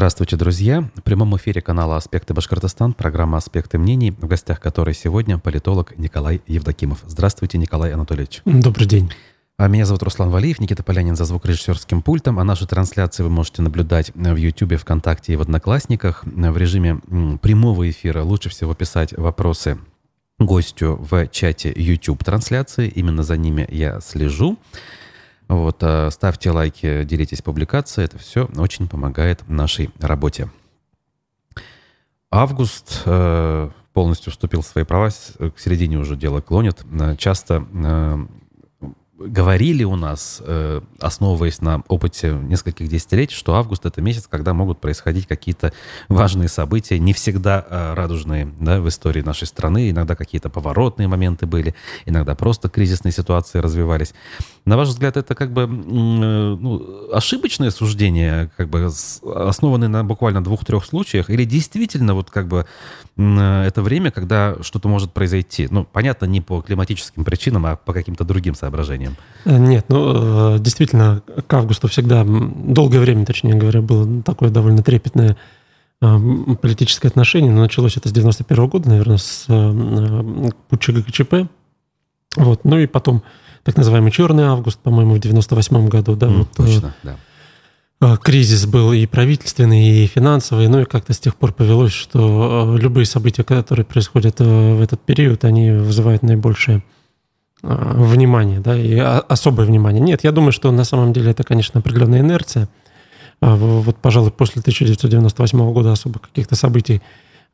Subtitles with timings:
[0.00, 0.88] Здравствуйте, друзья!
[0.94, 6.40] В прямом эфире канала «Аспекты Башкортостан», программа «Аспекты мнений», в гостях которой сегодня политолог Николай
[6.46, 7.00] Евдокимов.
[7.06, 8.40] Здравствуйте, Николай Анатольевич.
[8.46, 9.12] Добрый день.
[9.58, 13.60] А меня зовут Руслан Валиев, Никита Полянин за звукорежиссерским пультом, а наши трансляции вы можете
[13.60, 16.24] наблюдать в YouTube, ВКонтакте и в Одноклассниках.
[16.24, 17.02] В режиме
[17.42, 19.76] прямого эфира лучше всего писать вопросы
[20.38, 22.88] гостю в чате YouTube трансляции.
[22.88, 24.56] Именно за ними я слежу.
[25.50, 28.04] Вот, э, ставьте лайки, делитесь публикацией.
[28.04, 30.48] Это все очень помогает нашей работе.
[32.30, 36.84] Август э, полностью вступил в свои права, к середине уже дело клонит.
[36.92, 37.66] Э, часто
[39.20, 44.80] говорили у нас, э, основываясь на опыте нескольких десятилетий, что август это месяц, когда могут
[44.80, 45.72] происходить какие-то
[46.08, 51.46] важные события, не всегда э, радужные да, в истории нашей страны, иногда какие-то поворотные моменты
[51.46, 51.74] были,
[52.06, 54.14] иногда просто кризисные ситуации развивались.
[54.64, 58.90] На ваш взгляд, это как бы э, ну, ошибочное суждение, как бы
[59.22, 62.66] основанное на буквально двух-трех случаях, или действительно вот как бы
[63.16, 65.68] это время, когда что-то может произойти?
[65.70, 69.16] Ну, понятно, не по климатическим причинам, а по каким-то другим соображениям временем?
[69.44, 74.82] Э, нет, ну, э, действительно, к августу всегда, долгое время, точнее говоря, было такое довольно
[74.82, 75.36] трепетное
[76.00, 76.18] э,
[76.60, 79.46] политическое отношение, но началось это с 91 года, наверное, с
[80.68, 81.48] путча ГКЧП.
[82.36, 82.64] Вот.
[82.64, 83.22] Ну и потом
[83.64, 86.16] так называемый черный август, по-моему, в 98 году.
[86.16, 87.16] Да, mm, вот, точно, да
[88.22, 93.04] кризис был и правительственный, и финансовый, ну и как-то с тех пор повелось, что любые
[93.04, 96.82] события, которые происходят в этот период, они вызывают наибольшее
[97.62, 100.00] внимание, да, и особое внимание.
[100.00, 102.68] Нет, я думаю, что на самом деле это, конечно, определенная инерция.
[103.40, 107.02] А, вот, пожалуй, после 1998 года особо каких-то событий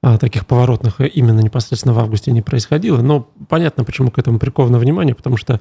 [0.02, 3.00] а, таких поворотных именно непосредственно в августе не происходило.
[3.02, 5.60] Но понятно, почему к этому приковано внимание, потому что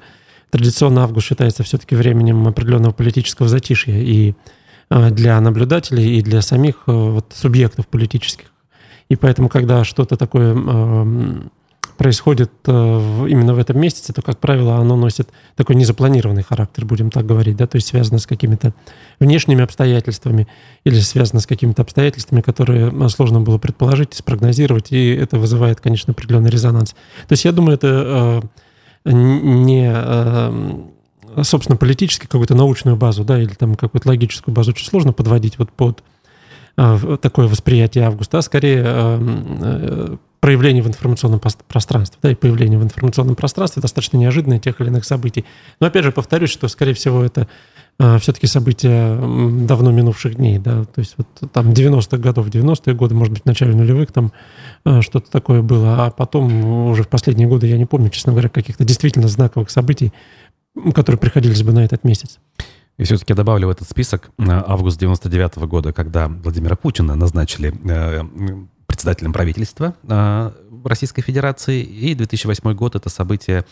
[0.50, 4.34] традиционно август считается все-таки временем определенного политического затишья и
[4.88, 8.46] а, для наблюдателей, и для самих э, вот, субъектов политических.
[9.08, 10.54] И поэтому, когда что-то такое
[11.96, 12.70] происходит э,
[13.28, 17.56] именно в этом месяце, то, как правило, оно носит такой незапланированный характер, будем так говорить,
[17.56, 18.74] да, то есть связано с какими-то
[19.18, 20.46] внешними обстоятельствами
[20.84, 26.12] или связано с какими-то обстоятельствами, которые э, сложно было предположить спрогнозировать, и это вызывает, конечно,
[26.12, 26.90] определенный резонанс.
[26.90, 28.42] То есть я думаю, это
[29.04, 29.92] э, не
[31.42, 35.70] собственно, политически какую-то научную базу, да, или там какую-то логическую базу очень сложно подводить вот
[35.70, 36.02] под
[36.76, 43.82] такое восприятие августа, а скорее проявление в информационном пространстве, да, и появление в информационном пространстве
[43.82, 45.44] достаточно неожиданное тех или иных событий.
[45.80, 47.48] Но опять же повторюсь, что, скорее всего, это
[47.98, 49.16] а, все-таки события
[49.66, 53.46] давно минувших дней, да, то есть вот там 90-х годов, 90-е годы, может быть, в
[53.46, 54.30] начале нулевых там
[54.84, 58.48] а, что-то такое было, а потом уже в последние годы, я не помню, честно говоря,
[58.48, 60.12] каких-то действительно знаковых событий,
[60.94, 62.38] которые приходились бы на этот месяц.
[62.98, 67.16] И все-таки я добавлю в этот список а, август 99 -го года, когда Владимира Путина
[67.16, 68.22] назначили э,
[68.96, 70.50] председателем правительства э,
[70.84, 71.82] Российской Федерации.
[71.82, 73.66] И 2008 год— это событие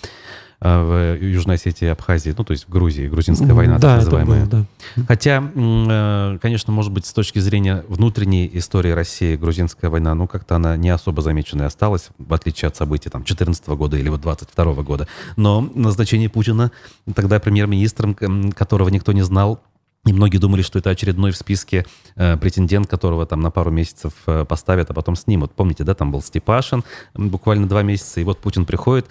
[0.60, 4.44] э, в Южной Осетии Абхазии, ну, то есть в Грузии, грузинская война, да, так называемая.
[4.44, 5.02] Было, да.
[5.08, 10.56] Хотя, э, конечно, может быть, с точки зрения внутренней истории России, грузинская война, ну, как-то
[10.56, 14.82] она не особо замеченной осталась, в отличие от событий там 14 года или вот 22
[14.82, 15.08] года.
[15.36, 16.70] Но назначение Путина,
[17.14, 18.14] тогда премьер-министром,
[18.52, 19.62] которого никто не знал,
[20.06, 24.12] и многие думали, что это очередной в списке э, претендент, которого там на пару месяцев
[24.26, 25.52] э, поставят, а потом снимут.
[25.52, 26.84] Помните, да, там был Степашин
[27.14, 29.06] буквально два месяца, и вот Путин приходит.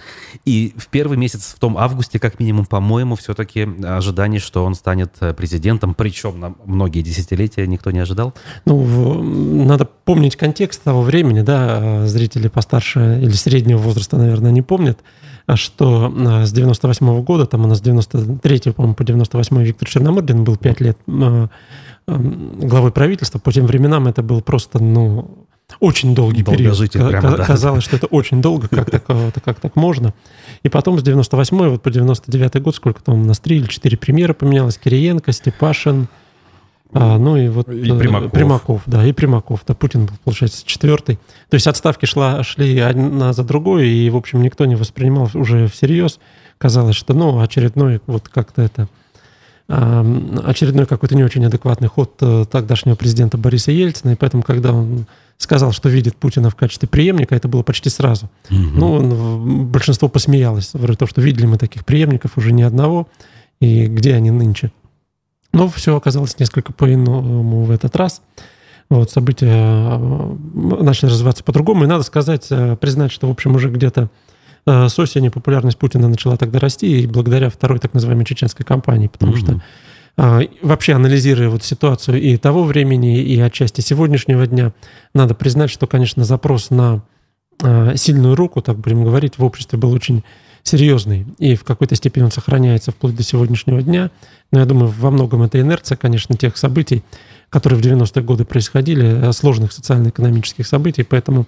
[0.45, 5.15] И в первый месяц, в том августе, как минимум, по-моему, все-таки ожидание, что он станет
[5.21, 8.33] э, президентом, причем на многие десятилетия никто не ожидал.
[8.65, 9.23] Ну,
[9.65, 14.99] надо помнить контекст того времени, да, зрители постарше или среднего возраста, наверное, не помнят.
[15.45, 19.87] А что а, с 98 -го года, там у нас 93 по-моему, по 98 Виктор
[19.87, 21.49] Черномырдин был 5 лет а,
[22.07, 23.39] главой правительства.
[23.39, 25.45] По тем временам это был просто, ну,
[25.79, 26.91] очень долгий период.
[26.91, 27.45] Прямо, да.
[27.45, 30.13] Казалось, что это очень долго, как так, как так можно.
[30.61, 33.97] И потом с 98 вот по 99 год, сколько там у нас, три или четыре
[33.97, 34.77] премьера поменялось.
[34.77, 36.07] Кириенко, Степашин,
[36.93, 38.31] а, ну и вот и Примаков.
[38.31, 39.63] Примаков, да, и Примаков.
[39.67, 41.15] Да, Путин был, получается, четвертый.
[41.49, 45.67] То есть отставки шла, шли одна за другой, и, в общем, никто не воспринимал уже
[45.67, 46.19] всерьез.
[46.57, 48.87] Казалось, что, ну, очередной вот как-то это
[49.67, 55.05] очередной какой-то не очень адекватный ход э, тогдашнего президента Бориса Ельцина, и поэтому, когда он
[55.37, 58.29] сказал, что видит Путина в качестве преемника, это было почти сразу.
[58.49, 58.57] Угу.
[58.57, 63.07] Ну, большинство посмеялось, говорит, то, что видели мы таких преемников уже ни одного,
[63.61, 64.71] и где они нынче.
[65.53, 68.21] Но все оказалось несколько по-иному в этот раз.
[68.89, 71.83] Вот, события э, начали развиваться по-другому.
[71.83, 74.09] И надо сказать, э, признать, что, в общем, уже где-то
[74.65, 79.07] э, с осени популярность Путина начала тогда расти, и благодаря второй так называемой чеченской кампании,
[79.07, 79.61] потому mm-hmm.
[80.15, 84.71] что вообще анализируя вот ситуацию и того времени, и отчасти сегодняшнего дня,
[85.15, 87.01] надо признать, что, конечно, запрос на
[87.95, 90.23] сильную руку, так будем говорить, в обществе был очень
[90.63, 94.11] серьезный, и в какой-то степени он сохраняется вплоть до сегодняшнего дня.
[94.51, 97.03] Но я думаю, во многом это инерция, конечно, тех событий,
[97.49, 101.47] которые в 90-е годы происходили, э, сложных социально-экономических событий, поэтому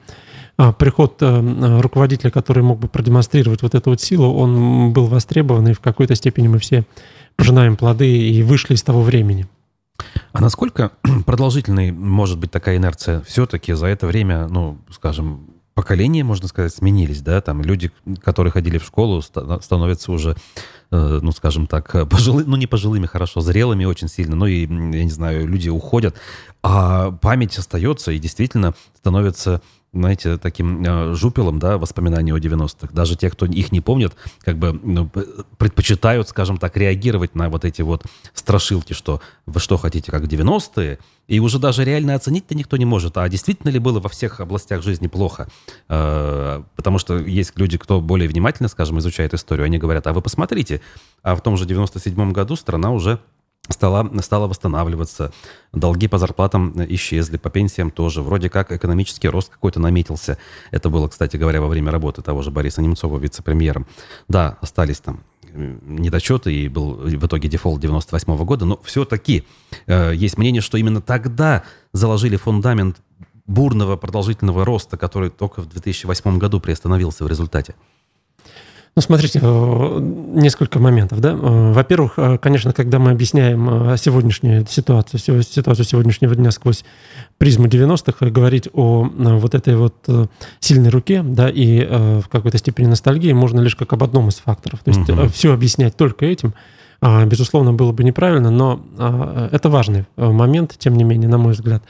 [0.57, 5.67] а, приход э, руководителя, который мог бы продемонстрировать вот эту вот силу, он был востребован,
[5.69, 6.85] и в какой-то степени мы все
[7.35, 9.47] пожинаем плоды и вышли из того времени.
[10.31, 10.91] А насколько
[11.25, 13.21] продолжительной может быть такая инерция?
[13.21, 17.91] Все-таки за это время, ну, скажем, поколения, можно сказать, сменились, да, там люди,
[18.23, 20.35] которые ходили в школу, становятся уже,
[20.89, 25.03] э, ну, скажем так, пожилыми, ну, не пожилыми, хорошо, зрелыми очень сильно, ну, и, я
[25.03, 26.15] не знаю, люди уходят,
[26.63, 29.61] а память остается и действительно становится
[29.95, 32.89] знаете, таким э, жупелом, да, воспоминаний о 90-х.
[32.93, 35.09] Даже те, кто их не помнят, как бы ну,
[35.57, 38.03] предпочитают, скажем так, реагировать на вот эти вот
[38.33, 43.17] страшилки, что вы что хотите, как 90-е, и уже даже реально оценить-то никто не может,
[43.17, 45.47] а действительно ли было во всех областях жизни плохо.
[45.87, 50.21] Э, потому что есть люди, кто более внимательно, скажем, изучает историю, они говорят, а вы
[50.21, 50.81] посмотрите,
[51.23, 53.19] а в том же 97-м году страна уже
[53.69, 55.31] стала, стала восстанавливаться,
[55.73, 58.21] долги по зарплатам исчезли, по пенсиям тоже.
[58.21, 60.37] Вроде как экономический рост какой-то наметился.
[60.71, 63.85] Это было, кстати говоря, во время работы того же Бориса Немцова вице-премьером.
[64.27, 65.21] Да, остались там
[65.53, 69.45] недочеты, и был в итоге дефолт 98 -го года, но все-таки
[69.87, 71.63] э, есть мнение, что именно тогда
[71.93, 72.97] заложили фундамент
[73.47, 77.75] бурного продолжительного роста, который только в 2008 году приостановился в результате.
[78.97, 79.99] Ну, смотрите, э,
[80.35, 81.19] несколько моментов.
[81.19, 81.31] Да?
[81.31, 86.85] Э, во-первых, э, конечно, когда мы объясняем сегодняшнюю ситуацию, ситуацию сегодняшнего дня сквозь
[87.37, 89.95] призму 90-х, говорить о вот этой вот
[90.61, 94.79] сильной руке да, и в какой-то степени ностальгии можно лишь как об одном из факторов.
[94.85, 95.27] То есть угу.
[95.27, 96.53] все объяснять только этим,
[97.01, 98.79] безусловно, было бы неправильно, но
[99.51, 101.83] это важный момент, тем не менее, на мой взгляд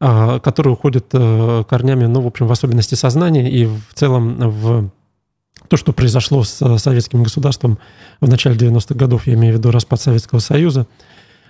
[0.00, 4.90] который уходит корнями, ну, в общем, в особенности сознания и в целом в
[5.70, 7.78] то, что произошло с э, советским государством
[8.20, 10.88] в начале 90-х годов, я имею в виду распад Советского Союза.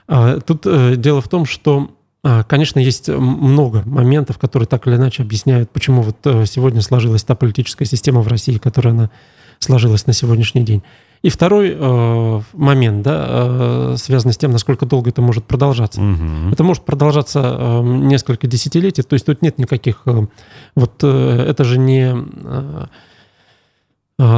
[0.06, 1.90] А, тут э, дело в том, что,
[2.22, 7.24] а, конечно, есть много моментов, которые так или иначе объясняют, почему вот э, сегодня сложилась
[7.24, 9.10] та политическая система в России, которая она
[9.58, 10.82] сложилась на сегодняшний день.
[11.22, 16.02] И второй э, момент, да, э, связанный с тем, насколько долго это может продолжаться.
[16.02, 16.52] Угу.
[16.52, 20.02] Это может продолжаться э, несколько десятилетий, то есть тут нет никаких...
[20.04, 20.26] Э,
[20.74, 22.14] вот э, это же не...
[22.14, 22.86] Э,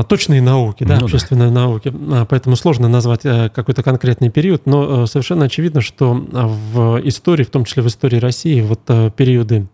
[0.08, 1.54] точные науки, да, ну, общественные да.
[1.54, 1.92] науки.
[2.12, 7.00] А, поэтому сложно назвать э, какой-то конкретный период, но э, совершенно очевидно, что а, в
[7.08, 9.66] истории, в том числе в истории России, вот э, периоды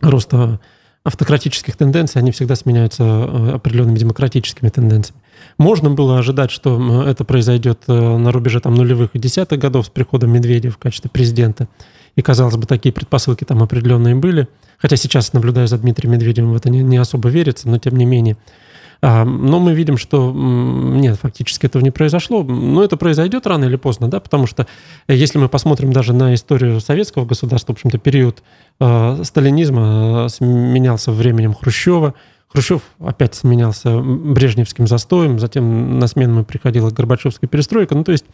[0.00, 0.60] роста
[1.04, 5.22] автократических тенденций, они всегда сменяются определенными демократическими тенденциями.
[5.56, 10.32] Можно было ожидать, что это произойдет на рубеже там, нулевых и десятых годов с приходом
[10.32, 11.66] Медведева в качестве президента.
[12.14, 14.48] И, казалось бы, такие предпосылки там определенные были.
[14.76, 18.04] Хотя сейчас, наблюдая за Дмитрием Медведевым, в это не, не особо верится, но тем не
[18.04, 18.67] менее– а,
[19.00, 22.42] но мы видим, что нет, фактически этого не произошло.
[22.42, 24.66] Но это произойдет рано или поздно, да, потому что
[25.06, 28.42] э, если мы посмотрим даже на историю советского государства, в общем-то, период
[28.80, 32.14] э, сталинизма э, сменялся временем Хрущева,
[32.48, 37.94] Хрущев опять сменялся брежневским застоем, затем на смену приходила Горбачевская перестройка.
[37.94, 38.24] Ну, то есть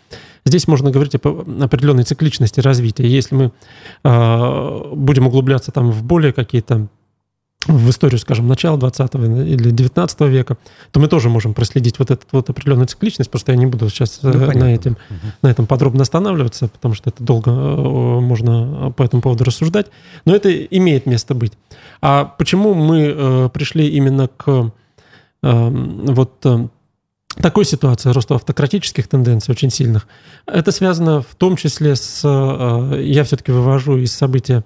[0.44, 3.08] здесь можно говорить о определенной цикличности развития.
[3.08, 3.52] Если мы
[4.04, 6.86] э, будем углубляться там в более какие-то
[7.66, 10.56] в историю, скажем, начала 20 или 19 века,
[10.90, 13.30] то мы тоже можем проследить вот эту вот определенную цикличность.
[13.30, 15.32] Просто я не буду сейчас ну, э, на, этим, угу.
[15.42, 19.86] на этом подробно останавливаться, потому что это долго э, можно по этому поводу рассуждать.
[20.24, 21.52] Но это имеет место быть.
[22.00, 24.72] А почему мы э, пришли именно к
[25.46, 26.46] вот
[27.36, 30.08] такой ситуации роста автократических тенденций очень сильных?
[30.46, 32.26] Это связано в том числе с...
[32.98, 34.64] Я все-таки вывожу из события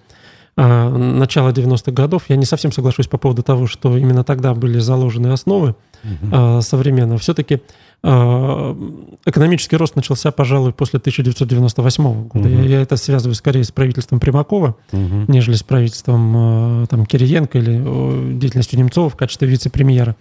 [0.59, 2.25] начала 90-х годов.
[2.29, 6.61] Я не совсем соглашусь по поводу того, что именно тогда были заложены основы угу.
[6.63, 7.19] современного.
[7.19, 7.63] Все-таки
[8.03, 8.77] а,
[9.25, 12.49] экономический рост начался, пожалуй, после 1998 года.
[12.49, 12.57] Угу.
[12.57, 15.25] Я, я это связываю скорее с правительством Примакова, угу.
[15.29, 20.17] нежели с правительством там, Кириенко или деятельностью Немцова в качестве вице-премьера.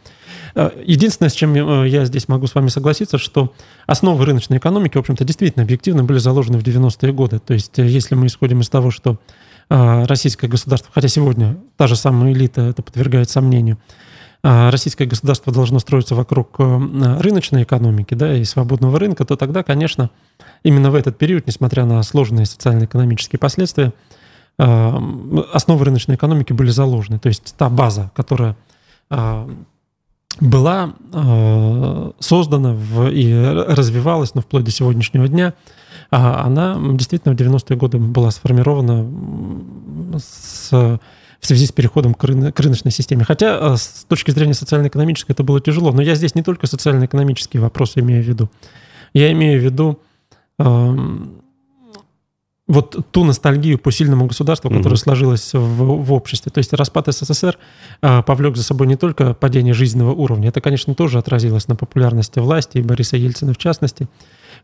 [0.84, 3.53] Единственное, с чем я здесь могу с вами согласиться, что
[3.86, 7.39] основы рыночной экономики, в общем-то, действительно объективно были заложены в 90-е годы.
[7.39, 9.17] То есть, если мы исходим из того, что а,
[9.69, 13.77] российское государство, хотя сегодня та же самая элита это подвергает сомнению,
[14.43, 19.63] а, российское государство должно строиться вокруг э, рыночной экономики да, и свободного рынка, то тогда,
[19.63, 20.09] конечно,
[20.63, 23.93] именно в этот период, несмотря на сложные социально-экономические последствия,
[24.59, 25.03] а,
[25.53, 27.19] основы рыночной экономики были заложены.
[27.19, 28.55] То есть та база, которая
[30.39, 30.93] была
[32.19, 32.75] создана
[33.09, 33.33] и
[33.69, 35.53] развивалась, но вплоть до сегодняшнего дня, а
[36.09, 39.05] она действительно в 90-е годы была сформирована
[40.19, 43.23] с, в связи с переходом к, рыно, к рыночной системе.
[43.23, 45.91] Хотя э, с точки зрения социально-экономической это было тяжело.
[45.91, 48.49] Но я здесь не только социально-экономические вопросы имею в виду.
[49.13, 49.99] Я имею в виду
[50.59, 50.95] э,
[52.67, 54.97] вот ту ностальгию по сильному государству, которая угу.
[54.97, 56.51] сложилась в, в обществе.
[56.51, 57.57] То есть распад СССР
[58.01, 62.39] а, повлек за собой не только падение жизненного уровня, это, конечно, тоже отразилось на популярности
[62.39, 64.07] власти и Бориса Ельцина в частности,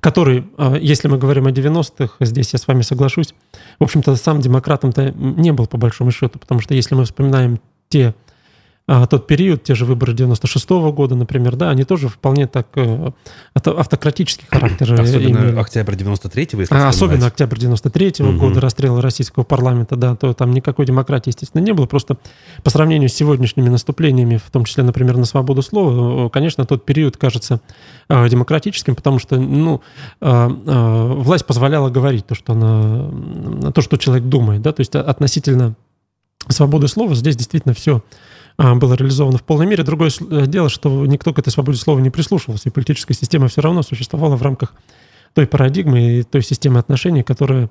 [0.04, 3.34] который, а, если мы говорим о 90-х, здесь я с вами соглашусь,
[3.80, 8.14] в общем-то, сам демократом-то не был по большому счету, потому что если мы вспоминаем те
[8.86, 12.68] а тот период, те же выборы 96 -го года, например, да, они тоже вполне так
[12.76, 13.12] э,
[13.54, 15.58] автократический характер Особенно имели.
[15.58, 18.40] октябрь 93-го, если а, Особенно октябрь 93-го угу.
[18.40, 21.86] года, расстрелы российского парламента, да, то там никакой демократии, естественно, не было.
[21.86, 22.18] Просто
[22.62, 27.16] по сравнению с сегодняшними наступлениями, в том числе, например, на свободу слова, конечно, тот период
[27.16, 27.62] кажется
[28.10, 29.82] э, демократическим, потому что, ну,
[30.20, 35.76] э, власть позволяла говорить то, что она, то, что человек думает, да, то есть относительно
[36.50, 38.02] свободы слова здесь действительно все
[38.58, 39.84] было реализовано в полной мере.
[39.84, 43.62] Другое э, дело, что никто к этой свободе слова не прислушивался, и политическая система все
[43.62, 44.74] равно существовала в рамках
[45.34, 47.70] той парадигмы и той системы отношений, которая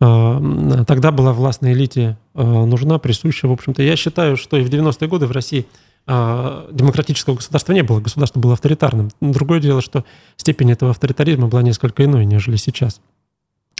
[0.00, 3.48] а, тогда была властной элите а, нужна, присуща.
[3.48, 5.66] В общем-то, я считаю, что и в 90-е годы в России
[6.08, 9.10] демократического государства не было, государство было авторитарным.
[9.20, 10.04] Другое дело, что
[10.36, 13.00] степень этого авторитаризма была несколько иной, нежели сейчас.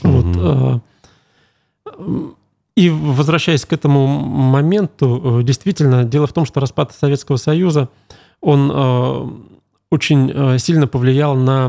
[0.03, 0.81] Mm-hmm.
[1.95, 2.35] Вот.
[2.77, 7.89] И возвращаясь к этому моменту, э, действительно, дело в том, что распад Советского Союза,
[8.43, 9.29] он э,
[9.91, 11.69] очень э, сильно повлиял на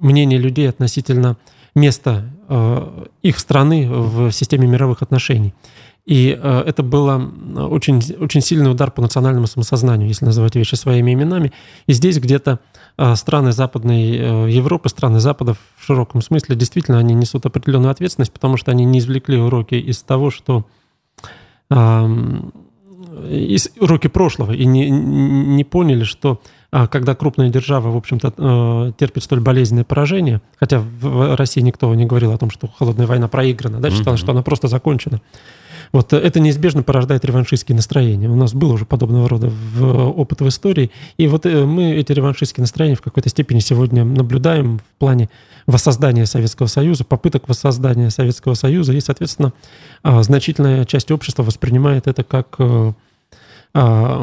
[0.00, 1.36] мнение людей относительно
[1.74, 2.24] места
[3.22, 5.52] их страны в системе мировых отношений.
[6.06, 7.16] И это было
[7.68, 11.52] очень, очень сильный удар по национальному самосознанию, если называть вещи своими именами.
[11.88, 12.60] И здесь где-то
[13.14, 18.84] страны Западной Европы, страны Запада широком смысле, действительно, они несут определенную ответственность, потому что они
[18.84, 20.64] не извлекли уроки из того, что
[23.28, 28.92] из уроки прошлого и не, не поняли, что а, когда крупная держава, в общем-то, э,
[28.98, 33.28] терпит столь болезненное поражение, хотя в России никто не говорил о том, что холодная война
[33.28, 34.24] проиграна, да, считалось, mm-hmm.
[34.24, 35.20] что она просто закончена.
[35.92, 38.28] Вот это неизбежно порождает реваншистские настроения.
[38.28, 40.90] У нас было уже подобного рода в, опыт в истории.
[41.16, 45.28] И вот э, мы эти реваншистские настроения в какой-то степени сегодня наблюдаем в плане
[45.66, 48.92] воссоздания Советского Союза, попыток воссоздания Советского Союза.
[48.92, 49.52] И, соответственно,
[50.02, 52.92] а, значительная часть общества воспринимает это как э,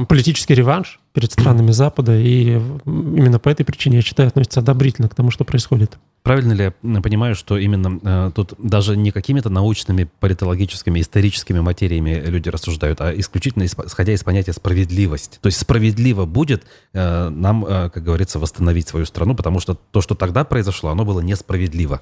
[0.07, 5.15] политический реванш перед странами Запада, и именно по этой причине, я считаю, относится одобрительно к
[5.15, 5.97] тому, что происходит.
[6.23, 12.23] Правильно ли я понимаю, что именно э, тут даже не какими-то научными, политологическими, историческими материями
[12.25, 15.39] люди рассуждают, а исключительно исходя из понятия справедливость.
[15.41, 20.01] То есть справедливо будет э, нам, э, как говорится, восстановить свою страну, потому что то,
[20.01, 21.99] что тогда произошло, оно было несправедливо.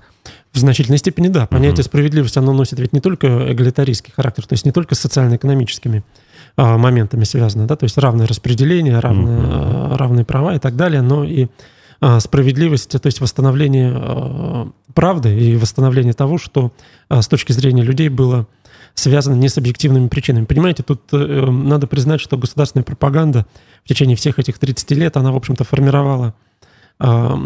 [0.54, 1.48] В значительной степени да.
[1.48, 1.84] Понятие угу.
[1.84, 7.24] справедливости, оно носит ведь не только эгалитаристский характер, то есть не только социально-экономическими а, моментами
[7.24, 9.96] связано, да, то есть равное распределение, равные, mm-hmm.
[9.96, 11.48] равные права и так далее, но и
[12.02, 16.72] а, справедливость, то есть восстановление правды и восстановление того, что
[17.10, 18.48] с точки зрения людей было
[18.94, 20.46] связано не с объективными причинами.
[20.46, 23.46] Понимаете, тут э, надо признать, что государственная пропаганда
[23.86, 26.34] в течение всех этих 30 лет, она, в общем-то, формировала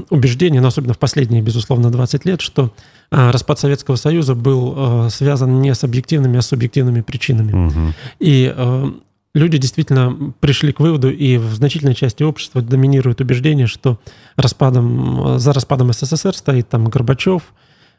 [0.10, 2.74] убеждение, но особенно в последние, безусловно, 20 лет, что
[3.12, 7.68] распад Советского Союза был связан не с объективными, а с субъективными причинами.
[7.68, 7.94] Угу.
[8.20, 8.54] И
[9.34, 14.00] люди действительно пришли к выводу, и в значительной части общества доминирует убеждение, что
[14.38, 17.44] распадом, за распадом СССР стоит там Горбачев,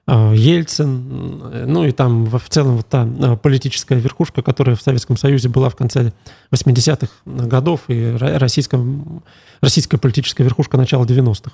[0.08, 3.04] Ельцин, ну и там в целом вот та
[3.42, 6.12] политическая верхушка, которая в Советском Союзе была в конце
[6.52, 9.24] 80-х годов, и российском,
[9.60, 11.50] российская политическая верхушка начала 90-х.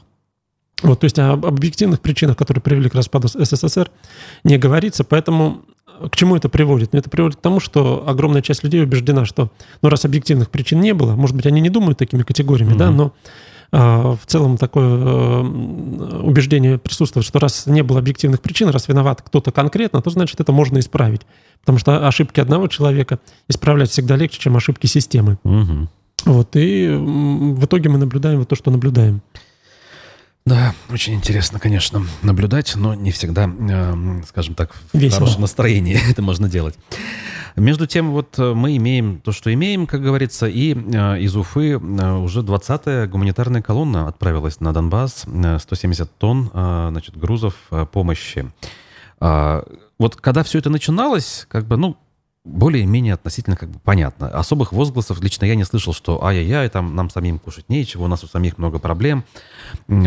[0.83, 3.91] Вот, то есть об объективных причинах, которые привели к распаду СССР,
[4.45, 5.63] не говорится, поэтому
[6.11, 6.93] к чему это приводит?
[6.93, 9.51] Ну, это приводит к тому, что огромная часть людей убеждена, что,
[9.83, 12.79] ну, раз объективных причин не было, может быть, они не думают такими категориями, mm-hmm.
[12.79, 13.13] да, но
[13.75, 15.41] а, в целом такое э,
[16.23, 20.53] убеждение присутствует, что раз не было объективных причин, раз виноват кто-то конкретно, то значит это
[20.53, 21.23] можно исправить.
[21.61, 25.39] Потому что ошибки одного человека исправлять всегда легче, чем ошибки системы.
[25.45, 25.89] Угу.
[26.27, 29.23] Вот, и в итоге мы наблюдаем вот то, что наблюдаем.
[30.45, 35.21] Да, очень интересно, конечно, наблюдать, но не всегда, э, скажем так, в Весело.
[35.21, 36.75] хорошем настроении это можно делать.
[37.55, 41.73] Между тем, вот э, мы имеем то, что имеем, как говорится, и э, из Уфы
[41.73, 47.87] э, уже 20-я гуманитарная колонна отправилась на Донбасс, э, 170 тонн, э, значит, грузов э,
[47.87, 48.51] помощи.
[49.21, 49.63] Э,
[49.99, 51.97] вот когда все это начиналось, как бы, ну,
[52.45, 54.29] более-менее относительно как бы понятно.
[54.29, 58.25] Особых возгласов лично я не слышал, что ай-яй-яй, там нам самим кушать нечего, у нас
[58.25, 59.25] у самих много проблем,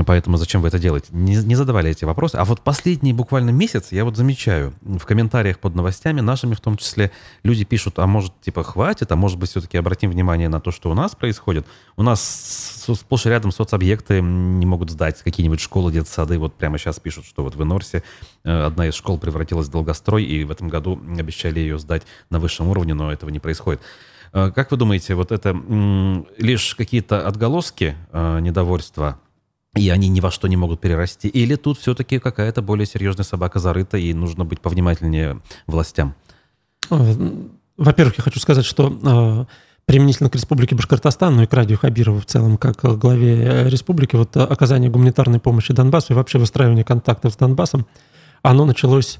[0.06, 1.08] поэтому зачем вы это делаете?
[1.12, 2.36] Не, не задавали эти вопросы.
[2.36, 6.75] А вот последний буквально месяц я вот замечаю в комментариях под новостями нашими в том
[6.75, 7.12] числе
[7.44, 10.92] люди пишут, а может типа хватит, а может быть все-таки обратим внимание на то, что
[10.92, 11.65] у нас происходит.
[11.96, 16.38] У нас сплошь рядом соцобъекты не могут сдать какие-нибудь школы, детсады.
[16.38, 18.04] Вот прямо сейчас пишут, что вот в Инорсе
[18.44, 22.39] э, одна из школ превратилась в долгострой, и в этом году обещали ее сдать на
[22.39, 23.82] высшем уровне, но этого не происходит.
[24.34, 25.56] Э, как вы думаете, вот это
[26.38, 29.20] лишь какие-то отголоски э, недовольства,
[29.75, 33.60] и они ни во что не могут перерасти, или тут все-таки какая-то более серьезная собака
[33.60, 36.13] зарыта, и нужно быть повнимательнее властям?
[36.89, 39.48] Во-первых, я хочу сказать, что
[39.86, 44.36] применительно к Республике Башкортостан, ну и к Радию Хабирову в целом, как главе республики, вот
[44.36, 47.86] оказание гуманитарной помощи Донбассу и вообще выстраивание контактов с Донбассом,
[48.42, 49.20] оно началось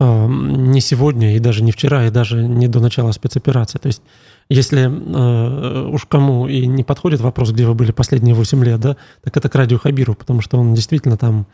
[0.00, 3.78] э, не сегодня и даже не вчера, и даже не до начала спецоперации.
[3.78, 4.02] То есть
[4.48, 8.96] если э, уж кому и не подходит вопрос, где вы были последние 8 лет, да,
[9.22, 11.46] так это к Радио Хабиру, потому что он действительно там,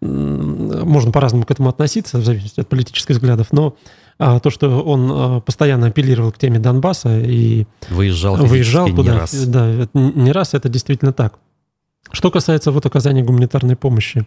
[0.00, 3.76] э, можно по-разному к этому относиться, в зависимости от политических взглядов, но
[4.18, 9.18] а, то, что он а, постоянно апеллировал к теме Донбасса и выезжал, выезжал туда, не
[9.18, 9.46] раз.
[9.46, 11.38] да, не раз это действительно так.
[12.10, 14.26] Что касается вот оказания гуманитарной помощи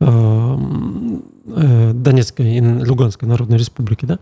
[0.00, 0.56] а,
[1.46, 4.18] э, Донецкой и Луганской Народной Республики, да,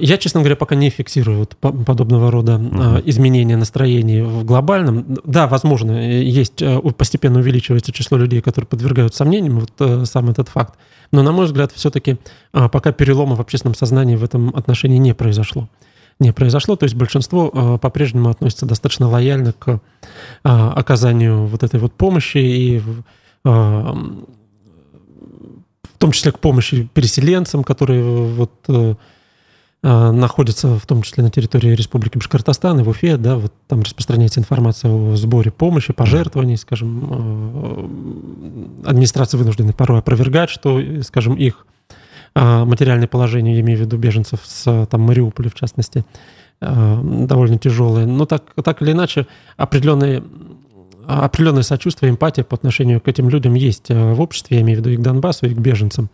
[0.00, 5.18] я, честно говоря, пока не фиксирую вот подобного рода uh изменения настроений в глобальном.
[5.24, 6.62] Да, возможно, есть
[6.96, 10.78] постепенно увеличивается число людей, которые подвергают сомнениям вот э, сам этот факт.
[11.10, 12.18] Но, на мой взгляд, все-таки
[12.52, 15.68] а, пока перелома в общественном сознании в этом отношении не произошло.
[16.20, 19.80] Не произошло, то есть большинство а, по-прежнему относится достаточно лояльно к
[20.44, 23.04] а, оказанию вот этой вот помощи и в
[25.98, 28.94] том числе к помощи переселенцам, которые вот э,
[29.82, 34.40] находится в том числе на территории Республики Башкортостан и в Уфе, да, вот там распространяется
[34.40, 41.66] информация о сборе помощи, пожертвований, скажем, а, администрации вынуждены порой опровергать, что, скажем, их
[42.34, 46.04] материальное положение, я имею в виду беженцев с там, Мариуполя, в частности,
[46.60, 48.06] довольно тяжелое.
[48.06, 49.26] Но так, так или иначе,
[49.56, 50.22] определенные
[51.08, 54.90] определенное сочувствие, эмпатия по отношению к этим людям есть в обществе, я имею в виду
[54.90, 56.10] и к Донбассу, и к беженцам.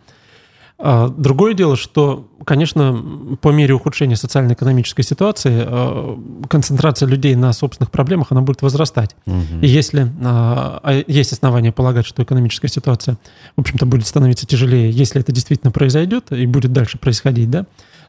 [0.77, 7.91] А, другое дело, что, конечно, по мере ухудшения социально-экономической ситуации а, концентрация людей на собственных
[7.91, 9.15] проблемах, она будет возрастать.
[9.25, 9.61] Угу.
[9.61, 13.17] И если а, есть основания полагать, что экономическая ситуация,
[13.55, 17.65] в общем-то, будет становиться тяжелее, если это действительно произойдет и будет дальше происходить, да,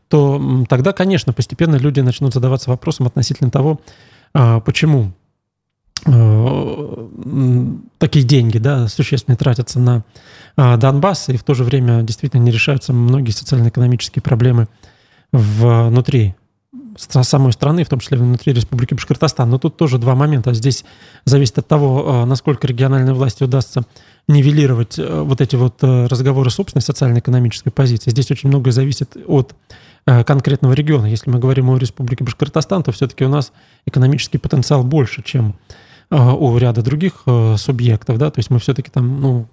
[0.08, 3.80] то тогда, конечно, постепенно люди начнут задаваться вопросом относительно того,
[4.32, 5.12] почему
[7.98, 10.04] такие деньги, да, существенные тратятся на
[10.56, 14.68] а, Донбасс, и в то же время действительно не решаются многие социально-экономические проблемы
[15.32, 16.34] внутри
[16.96, 19.50] самой страны, в том числе внутри Республики Башкортостан.
[19.50, 20.54] Но тут тоже два момента.
[20.54, 20.84] Здесь
[21.24, 23.82] зависит от того, а, насколько региональной власти удастся
[24.28, 28.10] нивелировать а, вот эти вот разговоры собственной социально-экономической позиции.
[28.10, 29.54] Здесь очень многое зависит от
[30.04, 31.06] конкретного региона.
[31.06, 33.50] Если мы говорим о Республике Башкортостан, то все-таки у нас
[33.86, 35.56] экономический потенциал больше, чем
[36.10, 37.24] у ряда других
[37.56, 38.18] субъектов.
[38.18, 38.30] Да?
[38.30, 39.48] То есть мы все-таки там, ну,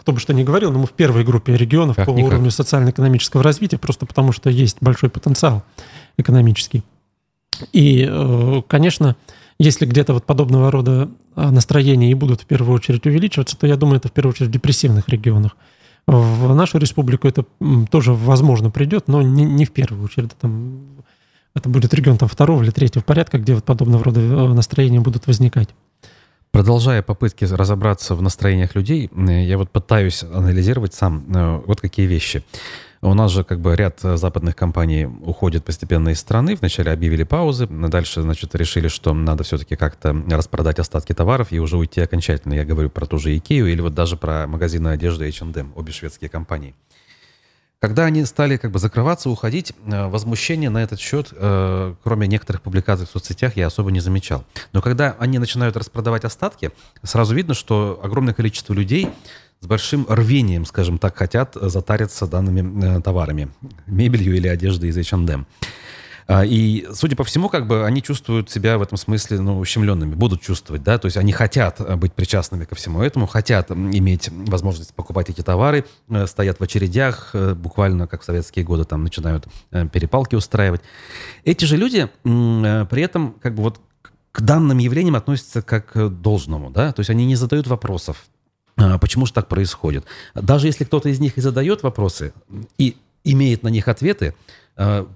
[0.00, 2.32] кто бы что ни говорил, но мы в первой группе регионов как по никак.
[2.32, 5.62] уровню социально-экономического развития, просто потому что есть большой потенциал
[6.16, 6.82] экономический.
[7.72, 9.16] И, э, конечно,
[9.58, 13.76] если где-то вот подобного рода а, настроения и будут в первую очередь увеличиваться, то я
[13.76, 15.56] думаю, это в первую очередь в депрессивных регионах.
[16.06, 17.44] В нашу республику это
[17.90, 20.30] тоже возможно придет, но не, не в первую очередь.
[20.40, 20.80] Там,
[21.58, 25.26] это будет регион там, второго или третьего порядка, где вот подобного рода э, настроения будут
[25.26, 25.68] возникать.
[26.50, 32.06] Продолжая попытки разобраться в настроениях людей, э, я вот пытаюсь анализировать сам э, вот какие
[32.06, 32.42] вещи.
[33.00, 36.56] У нас же как бы ряд западных компаний уходит постепенно из страны.
[36.56, 41.76] Вначале объявили паузы, дальше, значит, решили, что надо все-таки как-то распродать остатки товаров и уже
[41.76, 42.54] уйти окончательно.
[42.54, 46.28] Я говорю про ту же Икею или вот даже про магазины одежды H&M, обе шведские
[46.28, 46.74] компании.
[47.80, 52.62] Когда они стали как бы закрываться, уходить, э, возмущения на этот счет, э, кроме некоторых
[52.62, 54.44] публикаций в соцсетях, я особо не замечал.
[54.72, 56.72] Но когда они начинают распродавать остатки,
[57.04, 59.08] сразу видно, что огромное количество людей
[59.60, 63.48] с большим рвением, скажем так, хотят затариться данными э, товарами,
[63.86, 65.46] мебелью или одеждой из H&M.
[66.30, 70.14] А, и, судя по всему, как бы они чувствуют себя в этом смысле, ну, ущемленными,
[70.14, 74.28] будут чувствовать, да, то есть они хотят э, быть причастными ко всему этому, хотят иметь
[74.30, 79.02] возможность покупать эти товары, э, стоят в очередях, э, буквально как в советские годы там
[79.02, 80.82] начинают перепалки устраивать.
[81.44, 83.80] Эти же люди при этом как бы вот
[84.30, 88.26] к данным явлениям относятся как к должному, да, то есть они не задают вопросов,
[88.76, 90.04] а, почему же так происходит.
[90.34, 92.34] Даже если кто-то из них и задает вопросы,
[92.76, 94.34] и имеет на них ответы,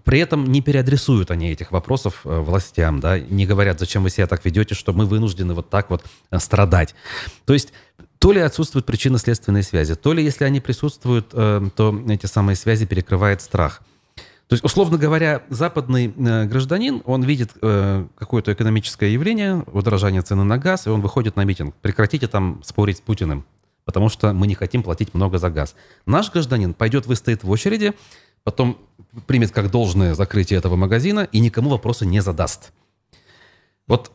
[0.04, 4.26] при этом не переадресуют они этих вопросов э, властям, да, не говорят, зачем вы себя
[4.26, 6.96] так ведете, что мы вынуждены вот так вот э, страдать.
[7.44, 7.72] То есть
[8.18, 13.40] то ли отсутствуют причинно-следственные связи, то ли, если они присутствуют, то эти самые связи перекрывает
[13.42, 13.82] страх.
[14.46, 20.86] То есть, условно говоря, западный гражданин, он видит какое-то экономическое явление, удорожание цены на газ,
[20.86, 21.74] и он выходит на митинг.
[21.82, 23.44] Прекратите там спорить с Путиным
[23.84, 25.74] потому что мы не хотим платить много за газ.
[26.06, 27.94] Наш гражданин пойдет, выстоит в очереди,
[28.44, 28.78] потом
[29.26, 32.72] примет как должное закрытие этого магазина и никому вопросы не задаст.
[33.86, 34.12] Вот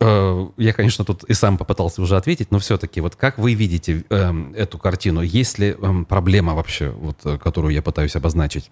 [0.00, 4.04] э, я, конечно, тут и сам попытался уже ответить, но все-таки вот как вы видите
[4.08, 5.22] э, эту картину?
[5.22, 8.70] Есть ли э, проблема вообще, вот, э, которую я пытаюсь обозначить?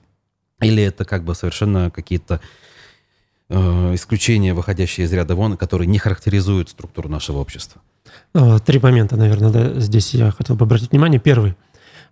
[0.60, 2.40] Или это как бы совершенно какие-то
[3.48, 7.80] э, исключения, выходящие из ряда вон, которые не характеризуют структуру нашего общества?
[8.34, 11.20] Э, три момента, наверное, да, здесь я хотел бы обратить внимание.
[11.20, 11.54] Первый.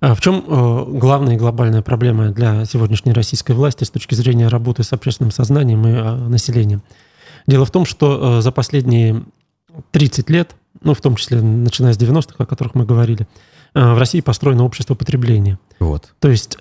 [0.00, 4.48] А в чем э, главная и глобальная проблема для сегодняшней российской власти с точки зрения
[4.48, 6.82] работы с общественным сознанием и э, населением?
[7.46, 9.24] Дело в том, что за последние
[9.90, 13.26] 30 лет, ну, в том числе начиная с 90-х, о которых мы говорили,
[13.74, 15.58] в России построено общество потребления.
[15.78, 16.12] Вот.
[16.20, 16.58] То есть,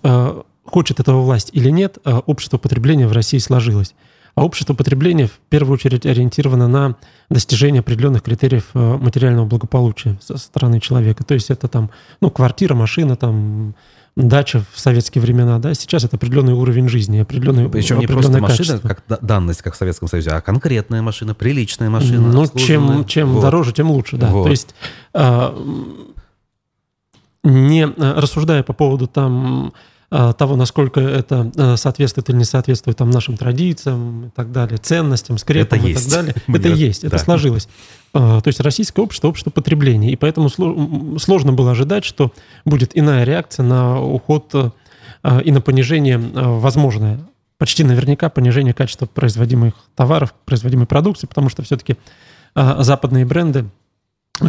[0.64, 3.96] хочет этого власть или нет, общество потребления в России сложилось.
[4.38, 6.96] А общество потребления в первую очередь ориентировано на
[7.28, 11.24] достижение определенных критериев э, материального благополучия со стороны человека.
[11.24, 11.90] То есть это там,
[12.22, 13.74] ну, квартира, машина, там,
[14.16, 18.78] дача в советские времена, да, сейчас это определенный уровень жизни, определенный Причем не просто машина,
[18.78, 22.32] как данность, как в Советском Союзе, а конкретная машина, приличная машина.
[22.32, 23.42] Ну, чем, чем вот.
[23.42, 24.28] дороже, тем лучше, да.
[24.28, 24.44] Вот.
[24.44, 24.76] То есть
[25.16, 25.58] а,
[27.44, 29.74] не э, рассуждая по поводу там
[30.10, 35.38] того, насколько это э, соответствует или не соответствует там, нашим традициям и так далее, ценностям,
[35.38, 36.10] скрепам это и есть.
[36.10, 36.36] так далее.
[36.48, 37.24] Это есть, это да.
[37.24, 37.68] сложилось.
[38.14, 40.12] Э, то есть российское общество– общество потребления.
[40.12, 40.50] И поэтому
[41.20, 42.32] сложно было ожидать, что
[42.64, 44.54] будет иная реакция на уход
[45.44, 47.20] и на понижение возможное
[47.58, 51.98] почти наверняка понижение качества производимых товаров, производимой продукции, потому что все-таки
[52.56, 53.66] западные бренды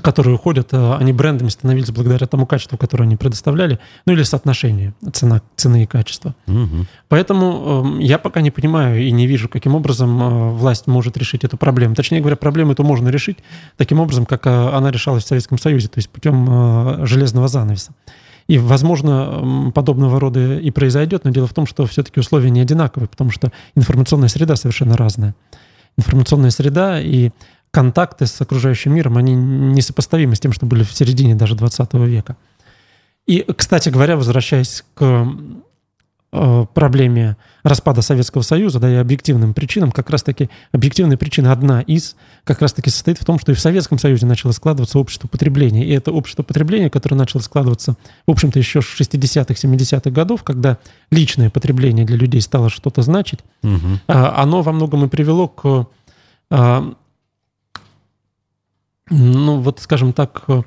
[0.02, 4.94] которые уходят, э, они брендами становились благодаря тому качеству, которое они предоставляли, ну или соотношению
[5.12, 6.34] цена, цены и качества.
[6.46, 6.86] Угу.
[7.08, 11.44] Поэтому э, я пока не понимаю и не вижу, каким образом э, власть может решить
[11.44, 11.94] эту проблему.
[11.94, 13.38] Точнее говоря, проблему эту можно решить
[13.76, 17.92] таким образом, как э, она решалась в Советском Союзе, то есть путем э, железного занавеса.
[18.46, 23.06] И, возможно, подобного рода и произойдет, но дело в том, что все-таки условия не одинаковые,
[23.06, 25.34] потому что информационная среда совершенно разная.
[25.98, 27.30] Информационная среда и
[27.70, 32.36] контакты с окружающим миром, они несопоставимы с тем, что были в середине даже 20 века.
[33.26, 35.28] И, кстати говоря, возвращаясь к
[36.32, 42.16] э, проблеме распада Советского Союза, да, и объективным причинам, как раз-таки объективная причина одна из,
[42.44, 45.84] как раз-таки состоит в том, что и в Советском Союзе начало складываться общество потребления.
[45.84, 50.78] И это общество потребления, которое начало складываться, в общем-то, еще с 60-х, 70-х годов, когда
[51.10, 54.00] личное потребление для людей стало что-то значить, угу.
[54.06, 55.86] оно во многом и привело к
[56.50, 56.94] а,
[59.10, 60.62] ну, вот, скажем так, э,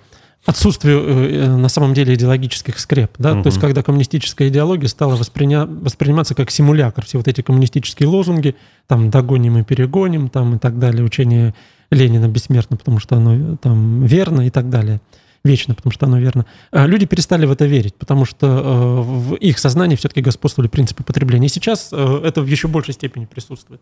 [0.45, 3.11] отсутствию э, на самом деле идеологических скреп.
[3.17, 3.33] Да?
[3.33, 3.43] Угу.
[3.43, 5.65] То есть, когда коммунистическая идеология стала восприня...
[5.65, 8.55] восприниматься как симулятор, все вот эти коммунистические лозунги,
[8.87, 11.53] там «догоним и перегоним», там и так далее, учение
[11.91, 15.01] Ленина бессмертно, потому что оно там верно и так далее
[15.43, 16.45] вечно, потому что оно верно.
[16.71, 21.03] А люди перестали в это верить, потому что э, в их сознании все-таки господствовали принципы
[21.03, 21.47] потребления.
[21.47, 23.81] И сейчас э, это в еще большей степени присутствует.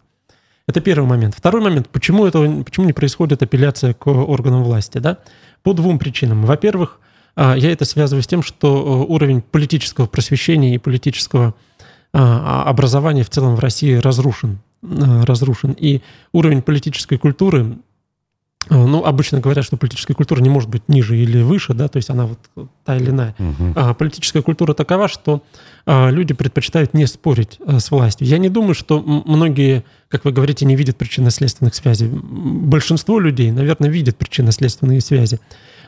[0.69, 1.33] Это первый момент.
[1.35, 4.99] Второй момент, почему, это, почему не происходит апелляция к органам власти?
[4.99, 5.17] Да?
[5.63, 6.43] По двум причинам.
[6.43, 6.99] Во-первых,
[7.35, 11.55] а, я это связываю с тем, что э, уровень политического просвещения и политического
[12.13, 14.59] а, а, образования в целом в России разрушен.
[14.83, 15.71] разрушен.
[15.71, 16.01] И
[16.33, 17.88] уровень политической культуры Э,
[18.69, 22.09] ну, обычно говорят, что политическая культура не может быть ниже или выше, да, то есть
[22.09, 22.39] она вот
[22.85, 23.35] та или иная.
[23.39, 23.73] Угу.
[23.75, 25.41] А политическая культура такова, что
[25.85, 28.27] а, люди предпочитают не спорить а, с властью.
[28.27, 32.09] Я не думаю, что многие, как вы говорите, не видят причинно-следственных связей.
[32.11, 35.39] Большинство людей, наверное, видят причинно-следственные связи.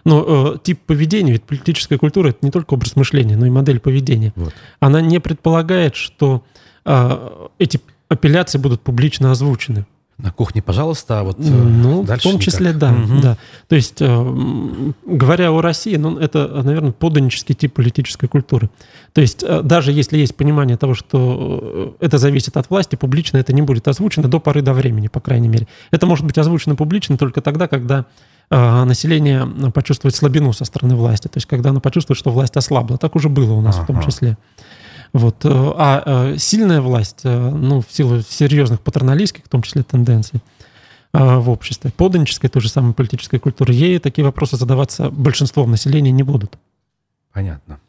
[0.04, 3.80] Но э, тип поведения, ведь политическая культура это не только образ мышления, но и модель
[3.80, 4.34] поведения.
[4.36, 4.54] Вот.
[4.80, 6.44] Она не предполагает, что
[6.86, 9.86] э, эти апелляции будут публично озвучены.
[10.22, 12.80] На кухне, пожалуйста, а вот э, ну, в том числе, никак.
[12.80, 13.22] да, угу.
[13.22, 13.38] да.
[13.68, 18.70] То есть, э, говоря о России, ну, это, наверное, поданический тип политической культуры.
[19.14, 23.52] То есть, э, даже если есть понимание того, что это зависит от власти, публично это
[23.52, 25.68] не будет озвучено до поры до времени, по крайней мере.
[25.90, 28.06] Это может быть озвучено публично только тогда, когда
[28.50, 32.98] население почувствует слабину со стороны власти, то есть, когда оно почувствует, что власть ослабла.
[32.98, 33.84] Так уже было у нас ага.
[33.84, 34.38] в том числе.
[35.14, 35.46] Вот.
[35.46, 40.42] Э, а э, сильная власть, э, ну, в силу серьезных патерналистских, в том числе, тенденций
[41.14, 46.24] в обществе, поданической, той же самой политической культуры, ей такие вопросы задаваться большинством населения не
[46.24, 46.58] будут.
[47.34, 47.82] Понятно.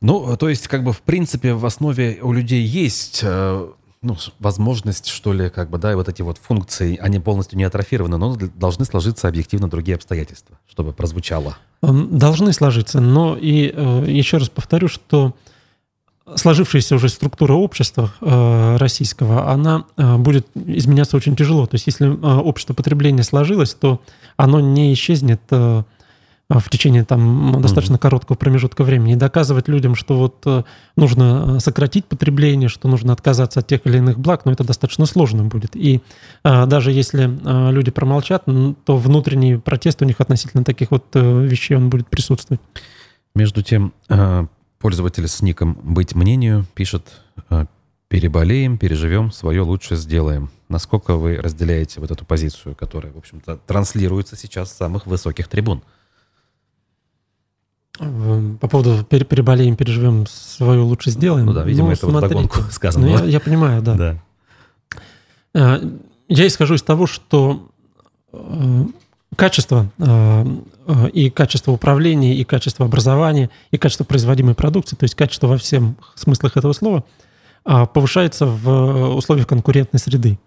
[0.00, 3.68] Ну, то есть, как бы, в принципе, в основе у людей есть э,
[4.02, 7.64] ну, возможность, что ли, как бы, да, и вот эти вот функции, они полностью не
[7.64, 11.56] атрофированы, но должны сложиться объективно другие обстоятельства, чтобы прозвучало.
[11.80, 15.34] Должны сложиться, но и э, еще раз повторю, что
[16.34, 21.66] сложившаяся уже структура общества э, российского, она э, будет изменяться очень тяжело.
[21.66, 24.00] То есть если э, общество потребления сложилось, то
[24.36, 25.82] оно не исчезнет э,
[26.48, 29.12] в течение там достаточно короткого промежутка времени.
[29.12, 30.62] И доказывать людям, что вот э,
[30.96, 35.06] нужно сократить потребление, что нужно отказаться от тех или иных благ, но ну, это достаточно
[35.06, 35.76] сложно будет.
[35.76, 36.02] И
[36.44, 41.44] э, даже если э, люди промолчат, то внутренний протест у них относительно таких вот э,
[41.46, 42.60] вещей он будет присутствовать.
[43.34, 44.46] Между тем, э,
[44.82, 47.66] Пользователь с ником «Быть мнению» пишет «Э,
[48.08, 50.50] «Переболеем, переживем, свое лучше сделаем».
[50.68, 55.84] Насколько вы разделяете вот эту позицию, которая, в общем-то, транслируется сейчас с самых высоких трибун?
[57.96, 61.46] По поводу переболеем, переживем, свое лучше сделаем.
[61.46, 63.06] Ну да, видимо, ну, это смотрите, вот догонку сказано.
[63.06, 63.94] Ну, я, я понимаю, да.
[63.94, 64.16] да.
[65.54, 65.90] Э,
[66.26, 67.70] я исхожу из того, что
[68.32, 68.84] э,
[69.36, 70.46] качество э,
[70.86, 75.56] э, и качество управления, и качество образования, и качество производимой продукции, то есть качество во
[75.56, 77.04] всем смыслах этого слова,
[77.64, 80.38] а, повышается в условиях конкурентной среды.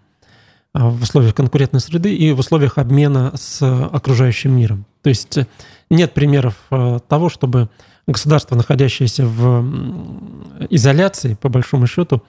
[0.72, 4.84] А, в условиях конкурентной среды и в условиях обмена с окружающим миром.
[5.02, 5.38] То есть
[5.88, 7.70] нет примеров э, того, чтобы
[8.06, 9.64] государство, находящееся в
[10.68, 12.22] изоляции, по большому счету,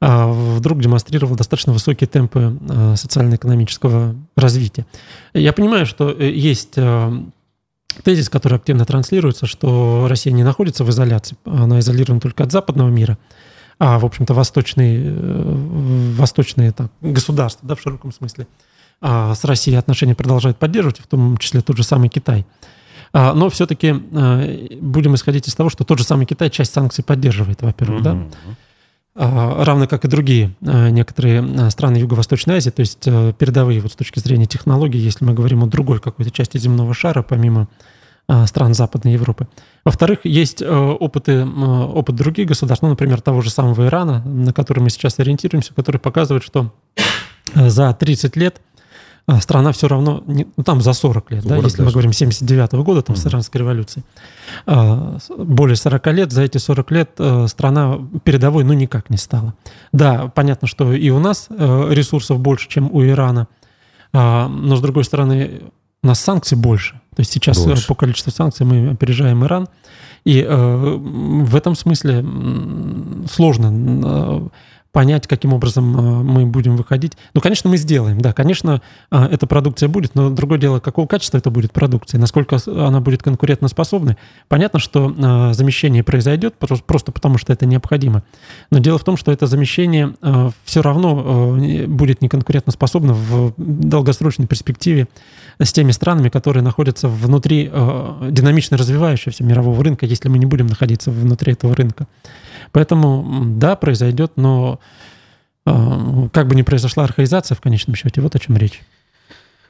[0.00, 4.86] вдруг демонстрировал достаточно высокие темпы а, социально-экономического развития.
[5.34, 7.12] Я понимаю, что э, есть а,
[8.04, 12.88] тезис, который активно транслируется, что Россия не находится в изоляции, она изолирована только от западного
[12.88, 13.18] мира,
[13.80, 18.46] а, в общем-то, восточные, э, восточные так, государства, да, в широком смысле,
[19.00, 22.46] а с Россией отношения продолжают поддерживать, в том числе тот же самый Китай.
[23.14, 28.00] Но все-таки будем исходить из того, что тот же самый Китай часть санкций поддерживает, во-первых,
[28.00, 28.02] mm-hmm.
[28.04, 28.10] да.
[28.10, 28.54] А,
[29.18, 33.04] равно как и другие а, некоторые а, страны Юго-Восточной Азии, то есть
[33.38, 37.22] передовые вот с точки зрения технологий, если мы говорим о другой какой-то части земного шара,
[37.22, 37.68] помимо
[38.44, 39.48] стран Западной Европы.
[39.86, 44.90] Во-вторых, есть опыты, опыт других государств, ну, например, того же самого Ирана, на который мы
[44.90, 46.74] сейчас ориентируемся, который показывает, что
[47.54, 48.60] за 30 лет
[49.28, 51.86] а страна все равно, не, ну там за 40 лет, 40 да, если даже.
[51.86, 53.18] мы говорим 79 -го года, там mm-hmm.
[53.18, 54.02] с иранской революции,
[54.64, 59.52] а, более 40 лет, за эти 40 лет а, страна передовой ну никак не стала.
[59.92, 63.48] Да, понятно, что и у нас а, ресурсов больше, чем у Ирана,
[64.14, 65.60] а, но с другой стороны
[66.02, 66.94] у нас санкций больше.
[67.14, 67.86] То есть сейчас больше.
[67.86, 69.68] по количеству санкций мы опережаем Иран.
[70.24, 70.96] И э,
[71.46, 72.24] в этом смысле
[73.30, 74.50] сложно
[74.92, 77.12] понять, каким образом э, мы будем выходить.
[77.34, 81.38] Ну, конечно, мы сделаем, да, конечно, э, эта продукция будет, но другое дело, какого качества
[81.38, 84.16] это будет продукция, насколько она будет конкурентоспособной.
[84.48, 88.22] Понятно, что э, замещение произойдет просто потому, что это необходимо.
[88.70, 90.14] Но дело в том, что это замещение
[90.64, 95.08] все равно будет неконкурентоспособно в долгосрочной перспективе
[95.58, 101.10] с теми странами, которые находятся внутри динамично развивающегося мирового рынка, если мы не будем находиться
[101.10, 102.06] внутри этого рынка.
[102.72, 104.80] Поэтому, да, произойдет, но
[105.66, 108.82] э, как бы ни произошла архаизация в конечном счете, вот о чем речь.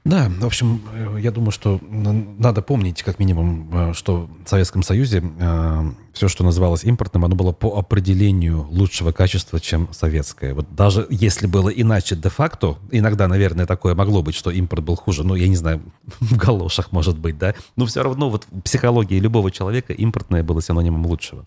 [0.04, 4.82] Да, в общем, э, я думаю, что надо помнить, как минимум, э, что в Советском
[4.82, 10.54] Союзе э, все, что называлось импортным, оно было по определению лучшего качества, чем советское.
[10.54, 15.24] Вот даже если было иначе де-факто, иногда, наверное, такое могло быть, что импорт был хуже,
[15.24, 15.82] ну, я не знаю,
[16.20, 20.62] в галошах, может быть, да, но все равно вот в психологии любого человека импортное было
[20.62, 21.44] синонимом лучшего.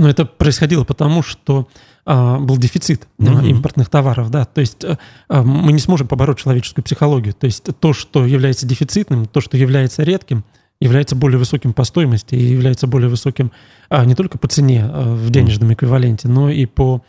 [0.00, 1.68] Но это происходило потому, что
[2.06, 3.46] а, был дефицит mm-hmm.
[3.50, 7.92] импортных товаров, да, то есть а, мы не сможем побороть человеческую психологию, то есть то,
[7.92, 10.42] что является дефицитным, то, что является редким,
[10.80, 13.52] является более высоким по стоимости и является более высоким
[13.90, 17.04] а, не только по цене а, в денежном эквиваленте, но и по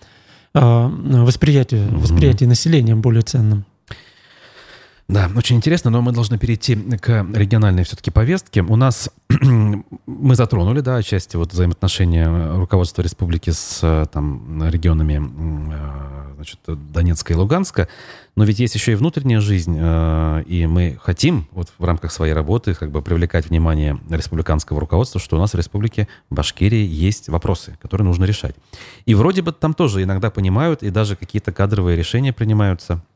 [0.53, 1.97] а, восприятию, mm-hmm.
[1.97, 3.63] восприятию населения более ценным.
[5.11, 8.61] Да, очень интересно, но мы должны перейти к региональной все-таки повестке.
[8.61, 9.09] У нас
[9.41, 15.21] мы затронули, да, отчасти вот взаимоотношения руководства республики с там регионами
[15.73, 17.89] э, значит, Донецка и Луганска,
[18.37, 22.31] но ведь есть еще и внутренняя жизнь, э, и мы хотим вот в рамках своей
[22.31, 27.77] работы как бы привлекать внимание республиканского руководства, что у нас в республике Башкирии есть вопросы,
[27.81, 28.55] которые нужно решать.
[29.05, 33.03] И вроде бы там тоже иногда понимают, и даже какие-то кадровые решения принимаются–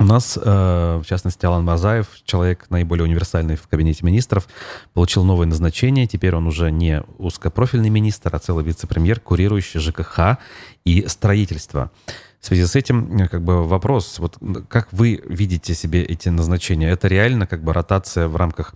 [0.00, 4.48] у нас, э, в частности, Алан Мазаев, человек наиболее универсальный в кабинете министров,
[4.92, 6.08] получил новое назначение.
[6.08, 10.38] Теперь он уже не узкопрофильный министр, а целый вице-премьер, курирующий ЖКХ
[10.84, 11.92] и строительство.
[12.40, 14.36] В связи с этим э, как бы вопрос, вот
[14.68, 16.90] как вы видите себе эти назначения?
[16.90, 18.74] Это реально как бы ротация в рамках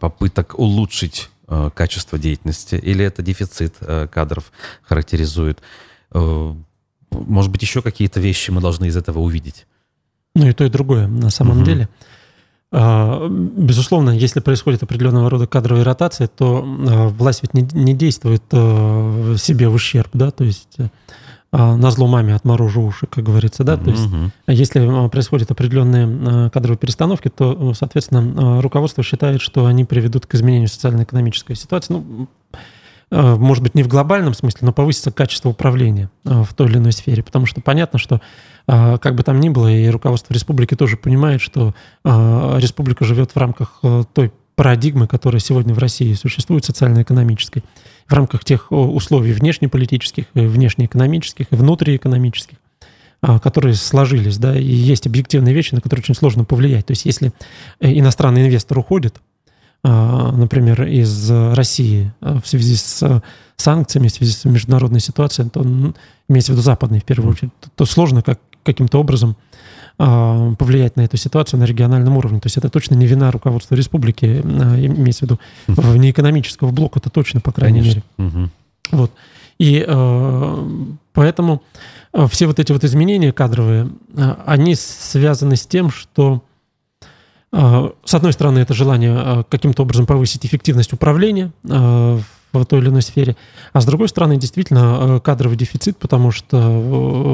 [0.00, 1.28] попыток улучшить
[1.74, 3.76] качество деятельности, или это дефицит
[4.10, 4.50] кадров
[4.82, 5.60] характеризует?
[6.10, 9.66] Может быть, еще какие-то вещи мы должны из этого увидеть?
[10.34, 11.64] Ну и то, и другое на самом угу.
[11.66, 11.88] деле.
[12.74, 18.42] А, безусловно, если происходит определенного рода кадровая ротация, то а, власть ведь не, не действует
[18.50, 20.78] а, себе в ущерб, да, то есть
[21.54, 24.08] на зло маме отморожу уши, как говорится, да, то есть
[24.46, 31.54] если происходят определенные кадровые перестановки, то, соответственно, руководство считает, что они приведут к изменению социально-экономической
[31.54, 32.26] ситуации, ну,
[33.12, 37.22] может быть, не в глобальном смысле, но повысится качество управления в той или иной сфере,
[37.22, 38.22] потому что понятно, что
[38.66, 43.36] а, как бы там ни было, и руководство республики тоже понимает, что республика живет в
[43.36, 47.64] рамках э, той парадигмы, которая сегодня в России существует, социально-экономической,
[48.06, 52.58] в рамках тех условий внешнеполитических, внешнеэкономических и внутриэкономических,
[53.42, 56.86] которые сложились, да, и есть объективные вещи, на которые очень сложно повлиять.
[56.86, 57.32] То есть если
[57.80, 59.20] э, иностранный инвестор уходит,
[59.84, 63.22] например, из России в связи с
[63.56, 65.62] санкциями, в связи с международной ситуацией, то
[66.28, 69.36] имеется в виду западной в первую очередь, то сложно как каким-то образом
[69.98, 72.40] а, повлиять на эту ситуацию на региональном уровне.
[72.40, 75.40] То есть это точно не вина руководства республики, а, имеется в виду
[75.98, 78.02] не экономического блока, это точно, по крайней Конечно.
[78.18, 78.30] мере.
[78.30, 78.50] Угу.
[78.92, 79.12] Вот.
[79.58, 80.68] И э,
[81.12, 81.62] поэтому
[82.30, 83.90] все вот эти вот изменения кадровые,
[84.44, 86.42] они связаны с тем, что
[87.52, 93.02] с одной стороны, это желание каким-то образом повысить эффективность управления в в той или иной
[93.02, 93.36] сфере.
[93.72, 96.58] А с другой стороны, действительно, кадровый дефицит, потому что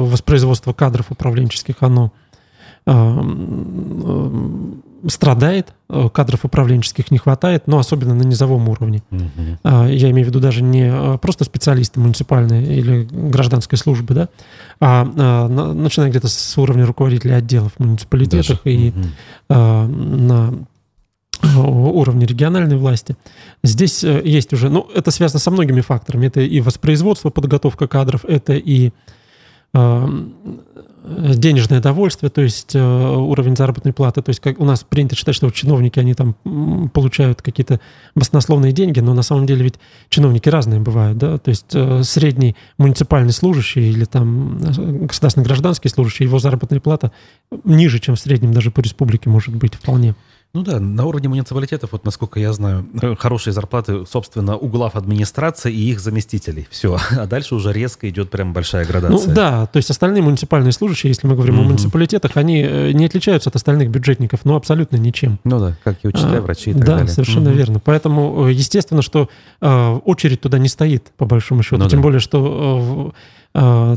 [0.09, 2.13] воспроизводство кадров управленческих, оно
[5.07, 5.73] страдает,
[6.13, 9.01] кадров управленческих не хватает, но особенно на низовом уровне.
[9.11, 9.69] Угу.
[9.87, 14.29] Я имею в виду даже не просто специалисты муниципальные или гражданской службы, да,
[14.81, 15.05] а
[15.73, 18.75] начиная где-то с уровня руководителей отделов в муниципалитетах даже.
[18.75, 19.07] и угу.
[19.49, 20.53] на
[21.41, 23.15] уровня региональной власти.
[23.63, 26.27] Здесь э, есть уже, ну, это связано со многими факторами.
[26.27, 28.91] Это и воспроизводство, подготовка кадров, это и
[29.73, 30.07] э,
[31.03, 34.21] денежное довольствие, то есть э, уровень заработной платы.
[34.21, 36.35] То есть как у нас принято считать, что чиновники, они там
[36.93, 37.79] получают какие-то
[38.15, 39.75] баснословные деньги, но на самом деле ведь
[40.09, 45.89] чиновники разные бывают, да, то есть э, средний муниципальный служащий или там э, государственный гражданский
[45.89, 47.11] служащий, его заработная плата
[47.63, 50.15] ниже, чем в среднем даже по республике может быть вполне.
[50.51, 52.83] Ну да, на уровне муниципалитетов, вот насколько я знаю,
[53.19, 56.67] хорошие зарплаты, собственно, у глав администрации и их заместителей.
[56.71, 56.97] Все.
[57.19, 59.27] А дальше уже резко идет прям большая градация.
[59.27, 61.65] Ну да, то есть остальные муниципальные служащие, если мы говорим mm-hmm.
[61.65, 65.37] о муниципалитетах, они э, не отличаются от остальных бюджетников, ну абсолютно ничем.
[65.43, 67.07] Ну да, как и учителя, а, врачи и так да, далее.
[67.07, 67.53] Да, совершенно mm-hmm.
[67.53, 67.79] верно.
[67.79, 69.29] Поэтому, э, естественно, что
[69.61, 71.77] э, очередь туда не стоит, по большому счету.
[71.77, 72.03] Ну, Тем да.
[72.03, 73.13] более, что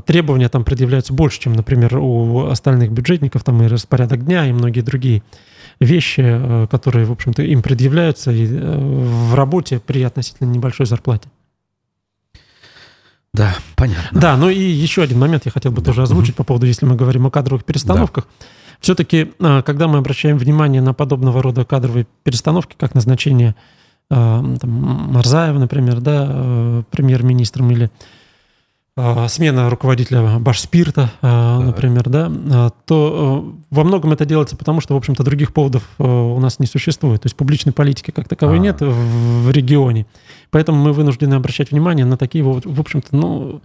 [0.06, 4.80] требования там предъявляются больше, чем, например, у остальных бюджетников, там и распорядок дня, и многие
[4.80, 5.22] другие
[5.80, 11.28] вещи, э, которые, в общем-то, им предъявляются и э, в работе при относительно небольшой зарплате.
[13.34, 14.20] Да, понятно.
[14.20, 15.86] Да, ну и еще один момент я хотел бы да.
[15.86, 16.38] тоже озвучить угу.
[16.38, 18.26] по поводу, если мы говорим о кадровых перестановках.
[18.26, 18.46] Да.
[18.80, 23.54] Все-таки, э, когда мы обращаем внимание на подобного рода кадровые перестановки, как назначение
[24.08, 27.90] там, Марзаева, например, да, премьер-министром или
[29.28, 34.98] смена руководителя Башспирта, а, например, да, а, то во многом это делается потому, что, в
[34.98, 37.22] общем-то, других поводов у нас не существует.
[37.22, 38.62] То есть публичной политики как таковой А-а-а.
[38.62, 40.06] нет в регионе.
[40.50, 43.62] Поэтому мы вынуждены обращать внимание на такие, в общем-то, ну,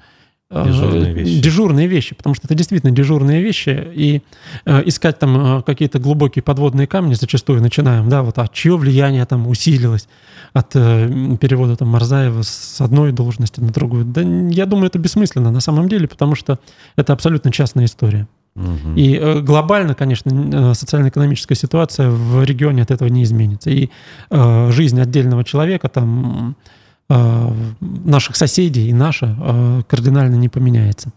[0.50, 1.42] Дежурные вещи.
[1.42, 4.22] Дежурные вещи, потому что это действительно дежурные вещи, и
[4.66, 9.48] э, искать там какие-то глубокие подводные камни зачастую начинаем, да, вот, а чье влияние там
[9.48, 10.08] усилилось,
[10.54, 14.06] от э, перевода там Марзаева с одной должности на другую.
[14.06, 16.60] Да, я думаю, это бессмысленно на самом деле, потому что
[16.96, 18.28] это абсолютно частная история.
[18.56, 18.96] Угу.
[18.96, 20.32] И э, глобально, конечно,
[20.72, 23.70] э, социально-экономическая ситуация в регионе от этого не изменится.
[23.70, 23.90] И
[24.30, 26.72] э, жизнь отдельного человека, там, э,
[27.10, 31.12] наших соседей и наша э, кардинально не поменяется.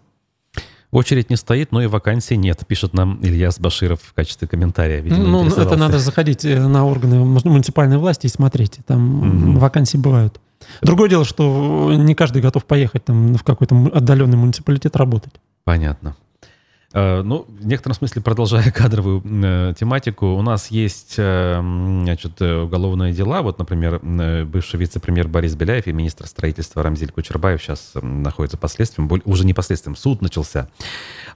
[0.90, 5.00] Очередь не стоит, но и вакансий нет, пишет нам Ильяс Баширов в качестве комментария.
[5.00, 8.79] Видимо, ну, это надо заходить э, на органы муниципальной власти и смотреть.
[8.87, 9.59] Там угу.
[9.61, 10.40] вакансии бывают.
[10.83, 15.33] Другое дело, что не каждый готов поехать там в какой-то отдаленный муниципалитет работать.
[15.64, 16.16] Понятно.
[16.92, 23.12] Э, ну, в некотором смысле, продолжая кадровую э, тематику, у нас есть э, значит, уголовные
[23.12, 23.42] дела.
[23.42, 28.72] Вот, например, э, бывший вице-премьер Борис Беляев и министр строительства Рамзиль Кучербаев сейчас находятся под
[28.72, 29.09] следствием.
[29.24, 30.68] Уже не под следствием, суд начался.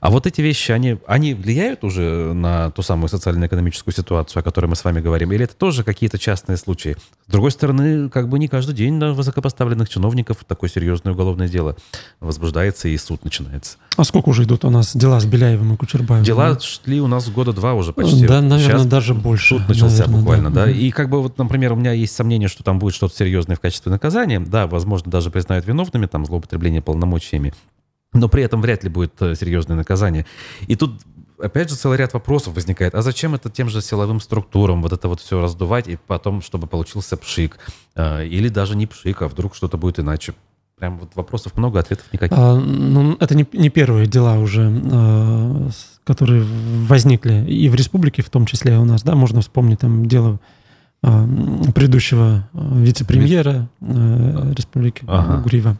[0.01, 4.67] А вот эти вещи, они, они влияют уже на ту самую социально-экономическую ситуацию, о которой
[4.67, 5.31] мы с вами говорим?
[5.33, 6.97] Или это тоже какие-то частные случаи?
[7.29, 11.77] С другой стороны, как бы не каждый день на высокопоставленных чиновников такое серьезное уголовное дело
[12.19, 13.79] возбуждается и суд начинается.
[13.97, 16.25] А сколько уже идут у нас дела с Беляевым и Кучербаевым?
[16.25, 18.27] Дела шли у нас года два уже почти.
[18.27, 19.57] Да, наверное, Сейчас даже больше.
[19.59, 20.65] Суд начался наверное, буквально, да.
[20.67, 20.71] да.
[20.71, 23.61] И как бы вот, например, у меня есть сомнение, что там будет что-то серьезное в
[23.61, 24.41] качестве наказания.
[24.41, 27.53] Да, возможно, даже признают виновными, там, злоупотребление полномочиями
[28.15, 30.25] но при этом вряд ли будет э, серьезное наказание.
[30.67, 31.03] И тут
[31.39, 32.95] опять же целый ряд вопросов возникает.
[32.95, 36.67] А зачем это тем же силовым структурам вот это вот все раздувать и потом, чтобы
[36.67, 37.59] получился пшик?
[37.95, 40.35] Э, или даже не пшик, а вдруг что-то будет иначе?
[40.77, 42.37] Прям вот вопросов много, ответов никаких.
[42.37, 45.69] А, ну, это не, не первые дела уже, а,
[46.03, 50.41] которые возникли и в республике, в том числе у нас, да, можно вспомнить там дело
[51.03, 51.29] а,
[51.75, 55.43] предыдущего вице-премьера а, республики ага.
[55.43, 55.79] Гурьева.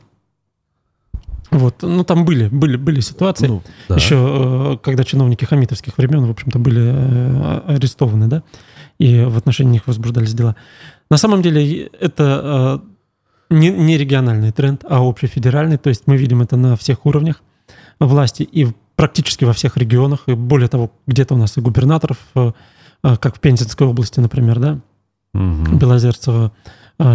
[1.51, 3.47] Вот, ну там были, были, были ситуации.
[3.47, 3.95] Ну, да.
[3.95, 8.43] Еще э, когда чиновники хамитовских времен, в общем-то, были э, арестованы, да,
[8.99, 10.57] и в отношении них возбуждались дела.
[11.11, 12.83] На самом деле это
[13.51, 15.79] не, не региональный тренд, а общефедеральный.
[15.79, 17.43] То есть мы видим это на всех уровнях
[17.99, 20.25] власти и практически во всех регионах.
[20.27, 22.19] И более того, где-то у нас и губернаторов,
[23.03, 24.81] как в Пензенской области, например, да,
[25.35, 25.77] угу.
[25.77, 26.53] Белозерцева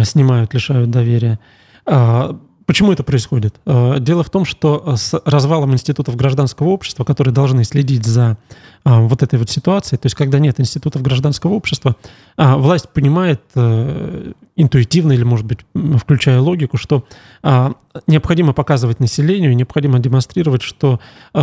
[0.04, 1.38] снимают, лишают доверия.
[1.86, 2.38] А,
[2.70, 3.56] Почему это происходит?
[3.66, 8.38] Э, дело в том, что э, с развалом институтов гражданского общества, которые должны следить за
[8.84, 11.96] э, вот этой вот ситуацией, то есть когда нет институтов гражданского общества,
[12.36, 13.42] власть понимает
[14.60, 15.60] интуитивно или, может быть,
[15.96, 17.04] включая логику, что
[18.06, 21.00] необходимо показывать населению, необходимо демонстрировать, что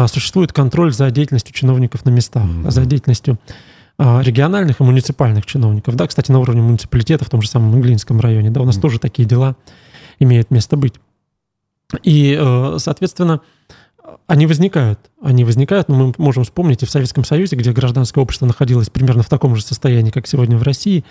[0.08, 2.72] существует контроль за деятельностью чиновников на местах, mm-hmm.
[2.72, 3.40] за деятельностью
[3.98, 5.96] региональных и муниципальных чиновников.
[5.96, 8.82] Да, кстати, на уровне муниципалитета в том же самом Иглинском районе, да, у нас mm-hmm.
[8.82, 9.56] тоже такие дела
[10.20, 10.94] имеют место быть.
[12.04, 13.42] И, э, соответственно,
[14.26, 15.00] они возникают.
[15.22, 19.24] Они возникают, но мы можем вспомнить и в Советском Союзе, где гражданское общество находилось примерно
[19.24, 21.04] в таком же состоянии, как сегодня в России,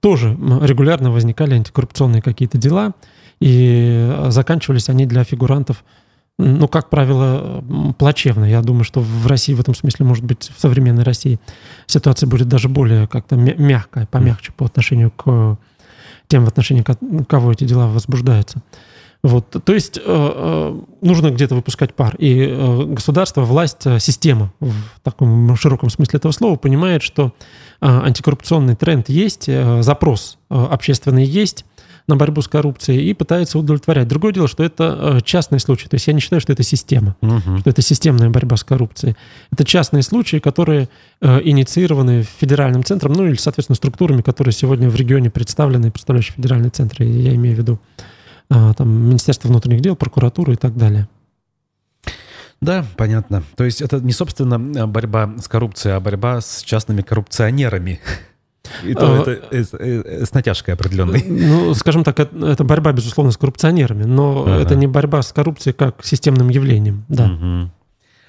[0.00, 2.92] тоже регулярно возникали антикоррупционные какие-то дела,
[3.40, 5.84] и заканчивались они для фигурантов,
[6.38, 7.64] ну, как правило,
[7.98, 8.44] плачевно.
[8.44, 11.38] Я думаю, что в России в этом смысле, может быть, в современной России
[11.86, 15.58] ситуация будет даже более как-то мягкая, помягче по отношению к
[16.28, 16.84] тем, в отношении
[17.24, 18.62] кого эти дела возбуждаются.
[19.26, 22.14] Вот, то есть э, э, нужно где-то выпускать пар.
[22.16, 27.32] И э, государство, власть, система в таком широком смысле этого слова понимает, что
[27.80, 29.50] антикоррупционный тренд есть,
[29.80, 31.64] запрос общественный есть
[32.06, 34.06] на борьбу с коррупцией и пытается удовлетворять.
[34.06, 35.88] Другое дело, что это частный случай.
[35.88, 37.58] То есть я не считаю, что это система, угу.
[37.58, 39.16] что это системная борьба с коррупцией.
[39.50, 40.88] Это частные случаи, которые
[41.20, 47.02] инициированы федеральным центром, ну или, соответственно, структурами, которые сегодня в регионе представлены, представляющие федеральный центр,
[47.02, 47.80] я имею в виду
[48.48, 51.08] там, Министерство внутренних дел, прокуратура и так далее.
[52.60, 53.42] Да, понятно.
[53.56, 58.00] То есть это не, собственно, борьба с коррупцией, а борьба с частными коррупционерами.
[58.82, 61.22] И то а, это э, э, с натяжкой определенной.
[61.26, 66.04] Ну, скажем так, это борьба, безусловно, с коррупционерами, но это не борьба с коррупцией как
[66.04, 67.26] системным явлением, да.
[67.26, 67.70] Угу.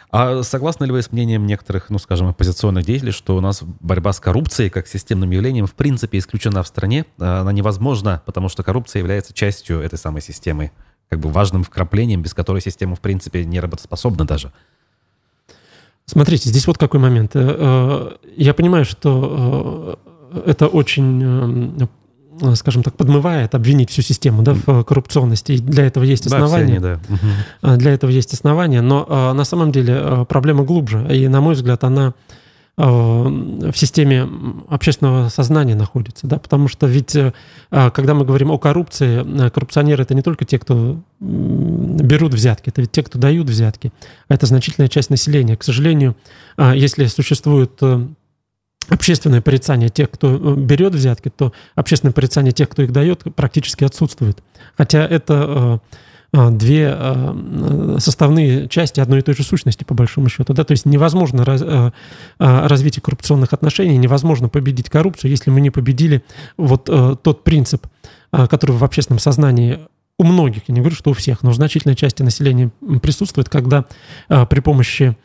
[0.10, 4.14] А согласны ли вы с мнением некоторых, ну, скажем, оппозиционных деятелей, что у нас борьба
[4.14, 7.06] с коррупцией как системным явлением в принципе исключена в стране?
[7.20, 10.72] А она невозможна, потому что коррупция является частью этой самой системы,
[11.10, 14.54] как бы важным вкраплением, без которой система в принципе не работоспособна даже.
[16.06, 17.36] Смотрите, здесь вот какой момент.
[17.36, 20.00] Э, э, я понимаю, что
[20.32, 21.88] э, это очень Э,
[22.56, 25.54] скажем так, подмывает обвинить всю систему да, в коррупционности.
[25.54, 26.80] И для этого есть основания.
[26.80, 27.20] Да, они,
[27.62, 27.78] да.
[27.78, 28.82] Для этого есть основания.
[28.82, 31.08] Но э, на самом деле э, проблема глубже.
[31.12, 32.14] И, на мой взгляд, она
[32.80, 34.30] в системе
[34.70, 37.18] общественного сознания находится, да, потому что ведь,
[37.72, 42.92] когда мы говорим о коррупции, коррупционеры это не только те, кто берут взятки, это ведь
[42.92, 43.92] те, кто дают взятки,
[44.28, 45.58] а это значительная часть населения.
[45.58, 46.16] К сожалению,
[46.60, 47.82] если существует
[48.90, 53.84] общественное порицание тех, кто э, берет взятки, то общественное порицание тех, кто их дает, практически
[53.84, 54.42] отсутствует.
[54.78, 55.82] Хотя это
[56.34, 56.98] э, э, две
[58.00, 60.54] составные части одной и той же сущности, по большому счету.
[60.54, 60.64] Да?
[60.64, 61.64] То есть невозможно раз,
[62.38, 66.24] развитие коррупционных отношений, невозможно победить коррупцию, если мы не победили
[66.58, 67.88] вот тот принцип,
[68.32, 69.80] который в общественном сознании
[70.20, 72.72] у многих, я не говорю, что у всех, но у значительной части населения
[73.02, 73.86] присутствует, когда
[74.28, 75.16] при помощи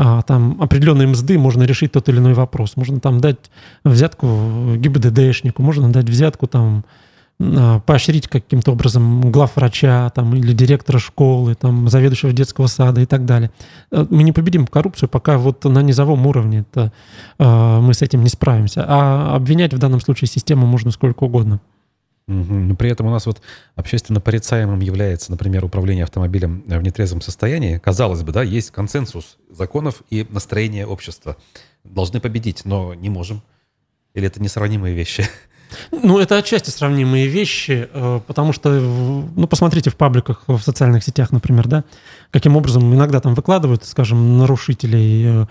[0.00, 2.76] а, там определенные мзды можно решить тот или иной вопрос.
[2.76, 3.50] Можно там дать
[3.82, 6.84] взятку ГИБДДшнику, можно дать взятку там
[7.40, 13.24] а, поощрить каким-то образом главврача там, или директора школы, там, заведующего детского сада и так
[13.24, 13.50] далее.
[13.90, 16.92] Э, мы не победим коррупцию, пока вот на низовом уровне это,
[17.38, 18.84] мы с этим не справимся.
[18.86, 21.60] А обвинять в данном случае систему можно сколько угодно.
[22.28, 22.54] Угу.
[22.54, 23.40] Но при этом у нас вот
[23.74, 27.78] общественно порицаемым является, например, управление автомобилем в нетрезвом состоянии.
[27.78, 31.36] Казалось бы, да, есть консенсус законов и настроения общества.
[31.84, 33.42] Должны победить, но не можем.
[34.12, 35.26] Или это несравнимые вещи?
[35.90, 41.30] Ну, это отчасти сравнимые вещи, э, потому что, ну, посмотрите в пабликах, в социальных сетях,
[41.30, 41.84] например, да,
[42.30, 45.46] каким образом иногда там выкладывают, скажем, нарушителей э,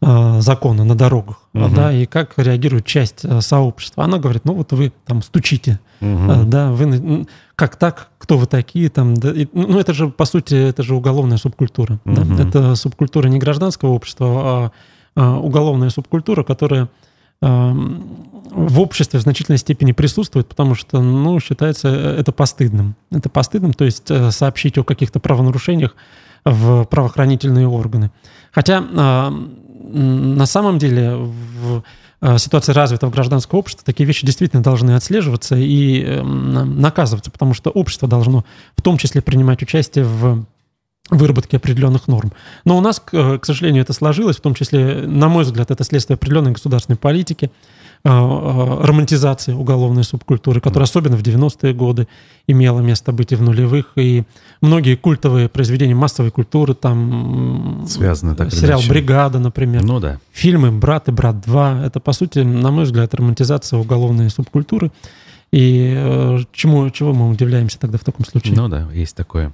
[0.00, 1.68] закона на дорогах, угу.
[1.74, 4.04] да, и как реагирует часть сообщества.
[4.04, 6.44] Она говорит, ну, вот вы там стучите, угу.
[6.46, 10.54] да, вы как так, кто вы такие, там, да, и, ну, это же, по сути,
[10.54, 12.14] это же уголовная субкультура, угу.
[12.14, 12.42] да?
[12.42, 14.72] это субкультура не гражданского общества, а,
[15.16, 16.88] а уголовная субкультура, которая
[17.40, 22.96] в обществе в значительной степени присутствует, потому что, ну, считается э, это постыдным.
[23.10, 25.96] Это постыдным, то есть э, сообщить о каких-то правонарушениях
[26.44, 28.10] в правоохранительные органы.
[28.50, 28.80] Хотя
[29.92, 31.82] на самом деле в
[32.20, 37.70] э, ситуации развитого гражданского общества такие вещи действительно должны отслеживаться и эм, наказываться, потому что
[37.70, 38.44] общество должно
[38.76, 40.44] в том числе принимать участие в
[41.10, 42.32] выработки определенных норм.
[42.64, 46.14] Но у нас, к сожалению, это сложилось, в том числе, на мой взгляд, это следствие
[46.14, 52.08] определенной государственной политики, э, э, романтизации уголовной субкультуры, которая особенно в 90-е годы
[52.46, 54.24] имела место быть и в нулевых, и
[54.62, 60.18] многие культовые произведения массовой культуры, там Связаны так сериал «Бригада», например, ну, да.
[60.32, 64.90] фильмы «Брат» и «Брат 2», это, по сути, на мой взгляд, романтизация уголовной субкультуры,
[65.52, 68.54] и э, чему, чего мы удивляемся тогда в таком случае?
[68.56, 69.52] Ну да, есть такое.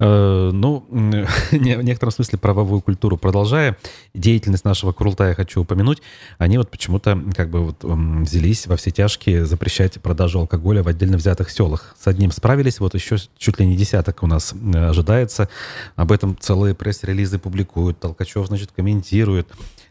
[0.00, 3.76] Э, ну, в некотором смысле правовую культуру продолжая,
[4.14, 6.00] деятельность нашего Курултая хочу упомянуть,
[6.38, 11.18] они вот почему-то как бы вот взялись во все тяжкие запрещать продажу алкоголя в отдельно
[11.18, 11.94] взятых селах.
[12.00, 15.50] С одним справились, вот еще чуть ли не десяток у нас ожидается.
[15.96, 19.48] Об этом целые пресс-релизы публикуют, Толкачев, значит, комментирует.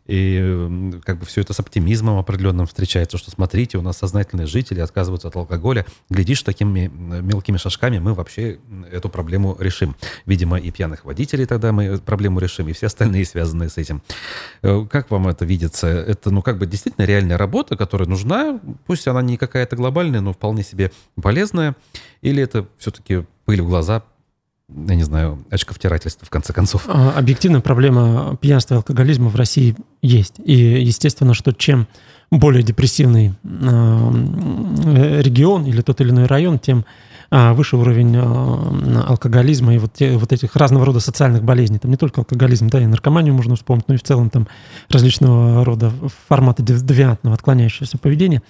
[0.10, 4.80] И как бы все это с оптимизмом определенным встречается, что смотрите, у нас сознательные жители
[4.80, 5.86] отказываются от алкоголя.
[6.10, 8.58] Глядишь, такими мелкими шажками мы вообще
[8.92, 9.96] эту проблему решим.
[10.26, 14.02] Видимо, и пьяных водителей тогда мы проблему решим, и все остальные, связанные с этим.
[14.64, 15.86] Э, как вам это видится?
[15.86, 20.34] Это, ну, как бы действительно реальная работа, которая нужна, пусть она не какая-то глобальная, но
[20.34, 20.92] вполне себе
[21.22, 21.76] полезная,
[22.22, 24.04] или это все-таки пыль в глаза,
[24.76, 26.84] я не знаю, очковтирательство, в конце концов.
[26.88, 30.36] А, объективная проблема пьянства и алкоголизма в России есть.
[30.44, 31.88] И естественно, что чем
[32.32, 34.12] более депрессивный а,
[35.22, 36.86] регион или тот или иной район, тем
[37.32, 41.80] а, выше уровень алкоголизма и вот, те, вот этих разного рода социальных болезней.
[41.80, 44.48] Там не только алкоголизм, да, и наркоманию можно вспомнить, но и в целом там
[44.90, 45.92] различного рода
[46.28, 48.44] форматы девиантного отклоняющегося поведения.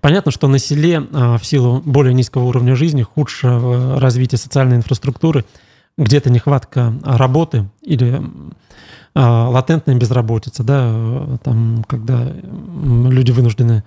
[0.00, 5.44] Понятно, что на селе в силу более низкого уровня жизни, худшего развития социальной инфраструктуры–
[5.98, 8.22] где-то нехватка работы или
[9.14, 13.82] а, латентная безработица, да, там, когда люди вынуждены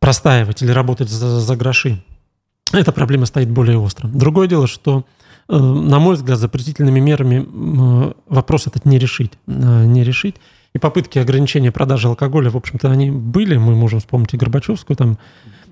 [0.00, 2.02] простаивать или работать за, за гроши.
[2.72, 4.08] Эта проблема стоит более остро.
[4.08, 5.04] Другое дело, что,
[5.48, 9.32] э, на мой взгляд, запретительными мерами вопрос этот не решить.
[9.46, 10.36] Э, не решить.
[10.74, 13.56] И попытки ограничения продажи алкоголя, в общем-то, они были.
[13.56, 15.18] Мы можем вспомнить и Горбачевскую там,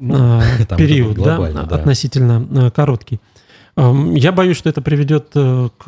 [0.00, 3.20] ну, там период, да, да, относительно короткий.
[3.78, 5.84] Я боюсь, что это приведет э, к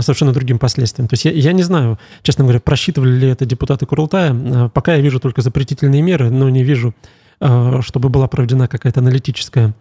[0.00, 1.06] совершенно другим последствиям.
[1.06, 4.32] То есть я, я не знаю, честно говоря, просчитывали ли это депутаты Курултая.
[4.32, 6.94] Э, пока я вижу только запретительные меры, но не вижу,
[7.40, 9.74] э, чтобы была проведена какая-то аналитическая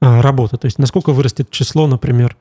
[0.00, 0.56] работа.
[0.56, 2.34] То есть насколько вырастет число, например,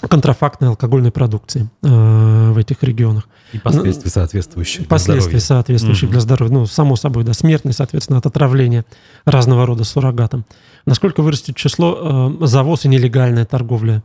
[0.00, 3.28] контрафактной алкогольной продукции э, в этих регионах.
[3.52, 6.12] И последствия соответствующие для Последствия соответствующие mm-hmm.
[6.12, 6.52] для здоровья.
[6.52, 8.84] Ну, само собой, да, смертность, соответственно, от отравления
[9.24, 10.44] разного рода суррогатом.
[10.84, 14.02] Насколько вырастет число э, завоз и нелегальная торговля,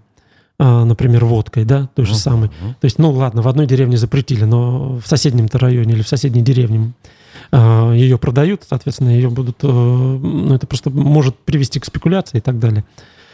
[0.60, 2.16] э, например, водкой, да, той же mm-hmm.
[2.16, 2.50] самой.
[2.50, 6.42] То есть, ну, ладно, в одной деревне запретили, но в соседнем-то районе или в соседней
[6.42, 6.94] деревне
[7.52, 9.58] э, ее продают, соответственно, ее будут...
[9.64, 12.86] Э, ну, это просто может привести к спекуляции и так далее.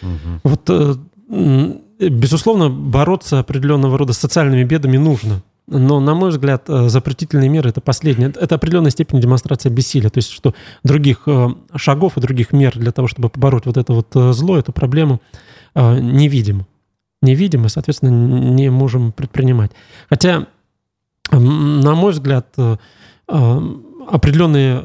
[0.01, 0.39] Mm-hmm.
[0.43, 0.62] Вот...
[0.70, 5.41] Э, безусловно, бороться определенного рода социальными бедами нужно.
[5.70, 8.30] Но, на мой взгляд, э, запретительные меры– это последнее.
[8.30, 10.10] Это определенная степень демонстрация бессилия.
[10.10, 13.91] То есть, что других э, шагов и других мер для того, чтобы побороть вот это
[13.91, 15.22] вот э, зло, эту проблему,
[15.76, 16.66] не видим.
[17.22, 19.72] Не видим и, соответственно, не можем предпринимать.
[20.10, 20.48] Хотя,
[21.32, 22.48] на мой взгляд,
[23.28, 24.84] определенные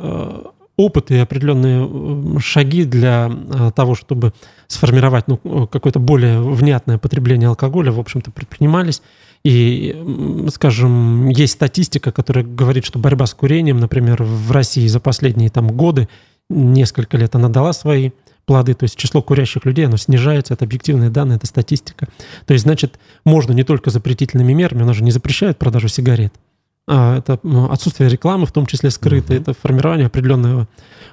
[0.85, 4.33] опыт и определенные э, шаги для э, того, чтобы
[4.67, 9.03] сформировать ну, какое-то более внятное потребление алкоголя, в общем-то, предпринимались.
[9.45, 15.51] И, скажем, есть статистика, которая говорит, что борьба с курением, например, в России за последние
[15.51, 16.09] там, годы,
[16.49, 18.11] несколько лет она дала свои
[18.45, 22.09] плоды, то есть число курящих людей, оно снижается, это объективные данные, это статистика.
[22.47, 26.52] То есть, значит, можно не только запретительными мерами, она же не запрещает продажу сигарет, а,
[26.87, 27.39] это
[27.71, 29.41] отсутствие рекламы, в том числе скрытой, uh-huh.
[29.43, 30.67] это формирование определенного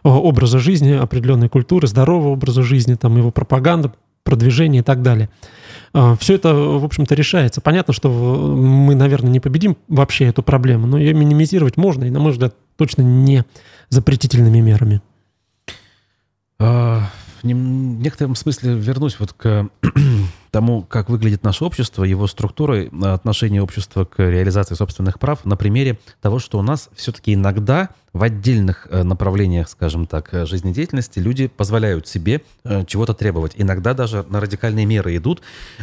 [0.03, 3.93] образа жизни, определенной культуры, здорового образа жизни, там его пропаганда,
[4.24, 5.30] продвижение и так далее.
[6.20, 7.61] Все это, в общем-то, решается.
[7.61, 12.20] Понятно, что мы, наверное, не победим вообще эту проблему, но ее минимизировать можно, и, на
[12.20, 13.43] мой взгляд, точно не
[13.89, 15.01] запретительными мерами.
[16.59, 17.09] А,
[17.41, 19.67] в некотором смысле вернусь вот к
[20.52, 26.00] тому, как выглядит наше общество, его структура, отношение общества к реализации собственных прав на примере
[26.22, 31.47] того, что у нас все-таки иногда в отдельных э, направлениях, скажем так, э, жизнедеятельности люди
[31.47, 33.54] позволяют себе э, чего-то требовать.
[33.56, 35.41] Иногда даже на радикальные меры идут,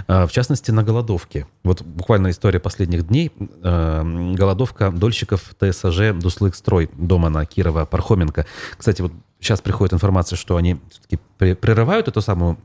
[0.09, 1.47] в частности, на голодовки.
[1.63, 3.33] Вот буквально история последних дней.
[3.63, 8.47] Голодовка дольщиков ТСЖ «Дуслык строй» дома на Кирова-Пархоменко.
[8.77, 12.59] Кстати, вот сейчас приходит информация, что они все-таки прерывают эту самую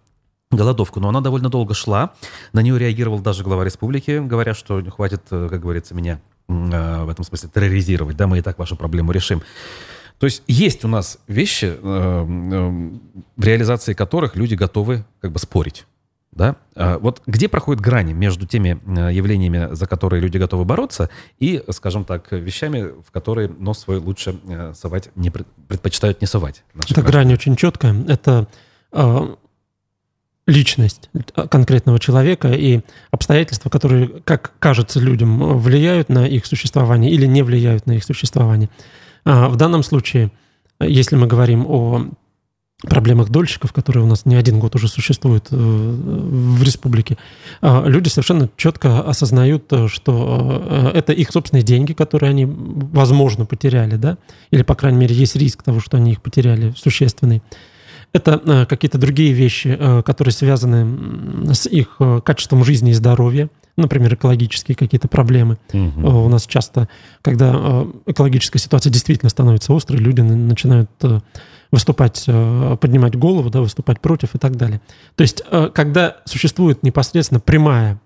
[0.52, 2.14] голодовку, но она довольно долго шла.
[2.54, 7.10] На нее реагировал даже глава республики, говоря, что хватит, э, как говорится, меня э, в
[7.10, 9.42] этом смысле терроризировать, да, мы и так вашу проблему решим.
[10.20, 12.24] То есть есть у нас вещи, э,
[13.38, 15.86] в реализации которых люди готовы как бы спорить.
[16.32, 16.56] Да?
[16.76, 18.80] А вот где проходит грани между теми
[19.12, 24.40] явлениями, за которые люди готовы бороться, и, скажем так, вещами, в которые нос свой лучше
[24.74, 26.64] совать не предпочитают не совать?
[26.90, 27.94] Эта грань очень четкая.
[28.08, 28.48] Это
[30.48, 31.10] личность
[31.50, 32.82] конкретного человека и
[33.12, 38.70] обстоятельства, которые, как кажется людям, влияют на их существование или не влияют на их существование.
[39.24, 40.32] А в данном случае,
[40.80, 42.08] если мы говорим о
[42.82, 47.18] проблемах дольщиков, которые у нас не один год уже существуют э, в республике,
[47.62, 53.98] а, люди совершенно четко осознают, что э, это их собственные деньги, которые они, возможно, потеряли,
[53.98, 54.18] да,
[54.50, 57.44] или, по крайней мере, есть риск того, что они их потеряли существенный.
[58.14, 63.50] Это э, какие-то другие вещи, э, которые связаны с их э, качеством жизни и здоровья,
[63.78, 65.58] например, экологические какие-то проблемы.
[65.74, 66.26] Угу.
[66.26, 66.90] У нас часто,
[67.22, 70.90] когда экологическая ситуация действительно становится острой, люди начинают
[71.72, 74.82] выступать, поднимать голову, да, выступать против и так далее.
[75.16, 75.42] То есть,
[75.74, 77.98] когда существует непосредственно прямая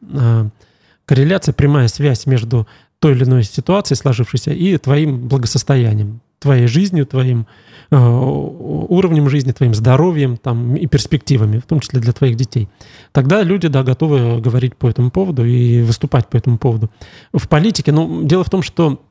[1.06, 2.68] корреляция, прямая связь между
[3.00, 7.48] той или иной ситуацией сложившейся и твоим благосостоянием, твоей жизнью, твоим
[7.92, 12.68] Э, уровнем жизни, твоим здоровьем там, и перспективами, в том числе для твоих детей.
[13.12, 16.90] Тогда люди, да, готовы говорить по этому поводу и выступать по этому поводу.
[17.32, 19.04] В политике, ну, дело в том, что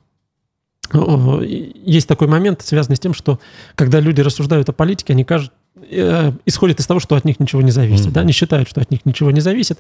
[0.92, 0.98] э,
[1.84, 3.38] есть такой момент, связанный с тем, что
[3.76, 5.52] когда люди рассуждают о политике, они кажут,
[5.90, 8.06] э, исходят из того, что от них ничего не зависит.
[8.06, 8.12] Mm-hmm.
[8.12, 8.20] Да?
[8.22, 9.78] Они считают, что от них ничего не зависит.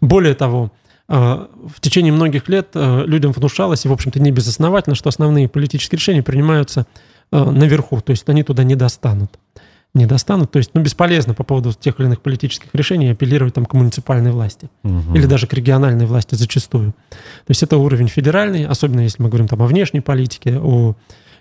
[0.00, 0.70] Более того,
[1.08, 6.22] в течение многих лет людям внушалось, и, в общем-то, не безосновательно, что основные политические решения
[6.22, 6.86] принимаются
[7.30, 9.38] Э, наверху, то есть они туда не достанут.
[9.94, 13.64] Не достанут, то есть ну, бесполезно по поводу тех или иных политических решений апеллировать там,
[13.64, 15.14] к муниципальной власти угу.
[15.14, 16.92] или даже к региональной власти зачастую.
[17.10, 20.94] То есть это уровень федеральный, особенно если мы говорим там, о внешней политике, о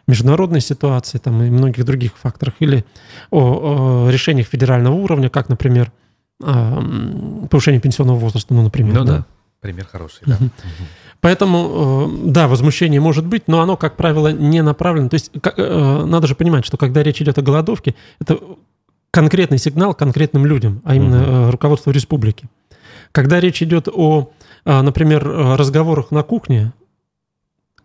[0.08, 2.86] международной ситуации там, и многих других факторах, или
[3.32, 5.92] о, о решениях федерального уровня, как, например,
[6.40, 8.94] повышение пенсионного возраста, ну, например.
[8.94, 9.26] Ну да, да
[9.62, 10.24] пример хороший.
[10.26, 10.36] Да.
[10.36, 10.50] Угу.
[11.22, 15.10] Поэтому, э, да, возмущение может быть, но оно, как правило, не направлено.
[15.10, 18.40] То есть э, надо же понимать, что когда речь идет о голодовке, это
[19.12, 21.52] конкретный сигнал конкретным людям, а именно угу.
[21.52, 22.48] руководству республики.
[23.12, 24.32] Когда речь идет о,
[24.66, 25.26] например,
[25.58, 26.74] разговорах на кухне,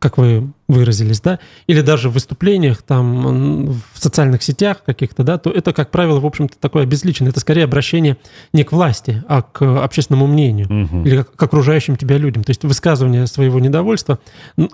[0.03, 1.39] как вы выразились, да,
[1.69, 6.27] или даже в выступлениях там в социальных сетях каких-то, да, то это, как правило, в
[6.27, 7.31] общем-то, такое обезличенное.
[7.31, 8.17] Это скорее обращение
[8.53, 11.05] не к власти, а к общественному мнению угу.
[11.05, 12.43] или к окружающим тебя людям.
[12.43, 14.19] То есть высказывание своего недовольства,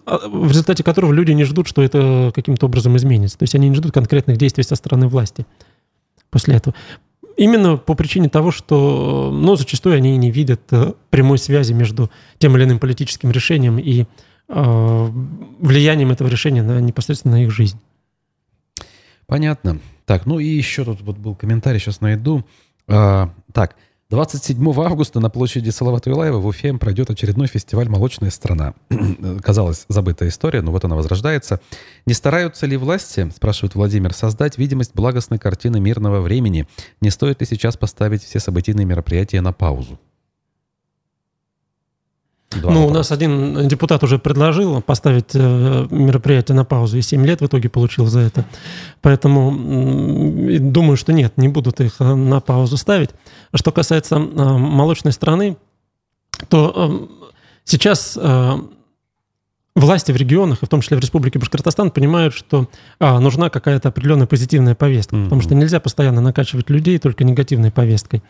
[0.07, 3.37] а, в результате которого люди не ждут, что это каким-то образом изменится.
[3.37, 5.45] То есть они не ждут конкретных действий со стороны власти
[6.31, 6.75] после этого.
[7.37, 12.57] Именно по причине того, что, ну, зачастую они не видят э, прямой связи между тем
[12.57, 14.07] или иным политическим решением и
[14.49, 17.79] влиянием этого решения на непосредственно на их жизнь.
[19.27, 19.81] Понятно.
[20.07, 22.45] Так, ну и еще тут вот был комментарий, сейчас найду.
[22.87, 23.77] А, так,
[24.11, 28.73] 27 августа на площади Салавата Юлаева в Уфе пройдет очередной фестиваль «Молочная страна».
[29.43, 31.61] Казалось, забытая история, но вот она возрождается.
[32.07, 36.67] Не стараются ли власти, спрашивает Владимир, создать видимость благостной картины мирного времени?
[37.03, 40.01] Не стоит ли сейчас поставить все событийные мероприятия на паузу?
[42.51, 42.91] Два ну, вопроса.
[42.91, 47.47] у нас один депутат уже предложил поставить э, мероприятие на паузу, и 7 лет в
[47.47, 48.47] итоге получил за это.
[49.03, 49.51] Поэтому
[50.59, 53.11] думаю, что нет, не будут их э, на паузу ставить.
[53.55, 55.59] Что касается э, молочной страны,
[56.49, 57.09] то
[57.65, 58.17] сейчас
[59.79, 62.69] власти в регионах, и в том числе в Республике Башкортостан, понимают, что
[62.99, 65.25] а, нужна какая-то определенная позитивная повестка, mm-hmm.
[65.25, 68.23] потому что нельзя постоянно накачивать людей только негативной повесткой.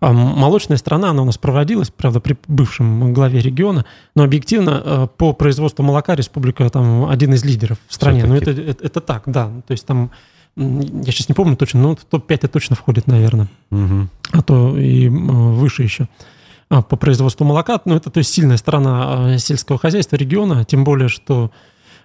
[0.00, 3.84] А, молочная страна, она у нас проводилась, правда, при бывшем главе региона,
[4.14, 8.24] но объективно а, по производству молока республика там один из лидеров в стране.
[8.24, 9.50] Но это, это, это так, да.
[9.66, 10.10] То есть там
[10.58, 13.48] я сейчас не помню точно, но в топ-5 это точно входит, наверное.
[13.70, 14.08] Угу.
[14.32, 16.08] А то и выше еще.
[16.70, 17.80] А, по производству молока.
[17.84, 21.50] Ну, это то есть сильная сторона а, сельского хозяйства региона, тем более, что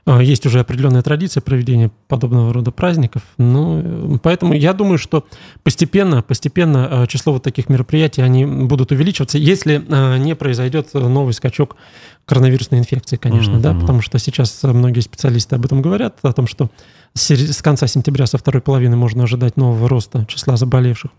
[0.05, 3.23] а, есть уже определенная традиция проведения подобного рода праздников.
[3.37, 5.25] Ну, поэтому я думаю, что
[5.63, 9.83] постепенно, постепенно число вот таких мероприятий они будут увеличиваться, если
[10.19, 11.75] не произойдет новый скачок
[12.25, 13.61] коронавирусной инфекции, конечно, mm-hmm.
[13.61, 16.69] да, потому что сейчас многие специалисты об этом говорят, о том, что
[17.15, 21.11] с конца сентября, со второй половины можно ожидать нового роста числа заболевших.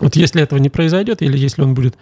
[0.00, 1.96] Вот если этого не произойдет, или если он будет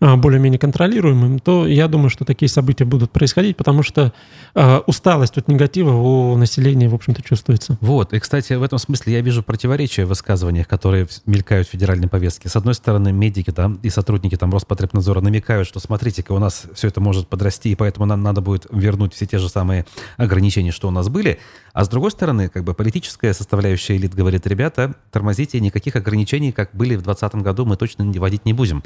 [0.00, 4.12] более-менее контролируемым, то я думаю, что такие события будут происходить, потому что
[4.54, 7.78] э, усталость от негатива у населения, в общем-то, чувствуется.
[7.80, 12.08] Вот, и, кстати, в этом смысле я вижу противоречия в высказываниях, которые мелькают в федеральной
[12.08, 12.48] повестке.
[12.48, 16.88] С одной стороны, медики там и сотрудники там Роспотребнадзора намекают, что смотрите-ка, у нас все
[16.88, 19.86] это может подрасти, и поэтому нам надо будет вернуть все те же самые
[20.16, 21.38] ограничения, что у нас были.
[21.72, 26.70] А с другой стороны, как бы политическая составляющая элит говорит, ребята, тормозите, никаких ограничений, как
[26.72, 28.82] были в 2020 году, мы точно вводить не будем.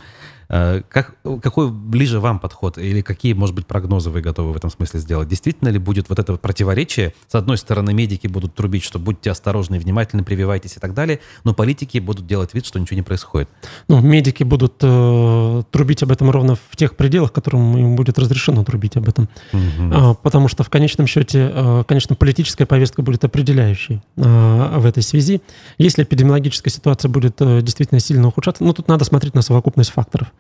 [0.49, 4.71] Э, как, какой ближе вам подход или какие, может быть, прогнозы вы готовы в этом
[4.71, 5.29] смысле сделать?
[5.29, 7.15] Действительно ли будет вот это противоречие?
[7.29, 11.55] С одной стороны, медики будут трубить, что будьте осторожны, внимательны, прививайтесь и так далее, но
[11.55, 13.49] политики будут делать вид, что ничего не происходит.
[13.89, 18.65] Ну, медики будут э, трубить об этом ровно в тех пределах, которым им будет разрешено
[18.65, 19.29] трубить об этом.
[19.53, 19.91] Угу.
[19.93, 25.03] А, потому что в конечном счете, э, конечно, политическая повестка будет определяющей э, в этой
[25.03, 25.41] связи.
[25.79, 30.33] Если эпидемиологическая ситуация будет э, действительно сильно ухудшаться, ну, тут надо смотреть на совокупность факторов.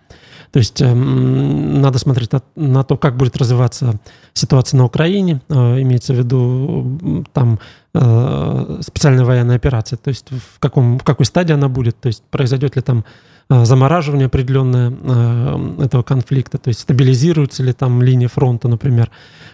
[0.52, 4.00] То есть э, надо смотреть на, на то, как будет развиваться
[4.34, 7.60] ситуация на Украине, э, имеется в виду там
[7.94, 12.24] э, специальная военная операция, то есть в, каком, в какой стадии она будет, то есть
[12.30, 13.04] произойдет ли там
[13.48, 14.90] э, замораживание определенное
[15.78, 19.10] этого конфликта, то есть стабилизируется ли там линия фронта, например,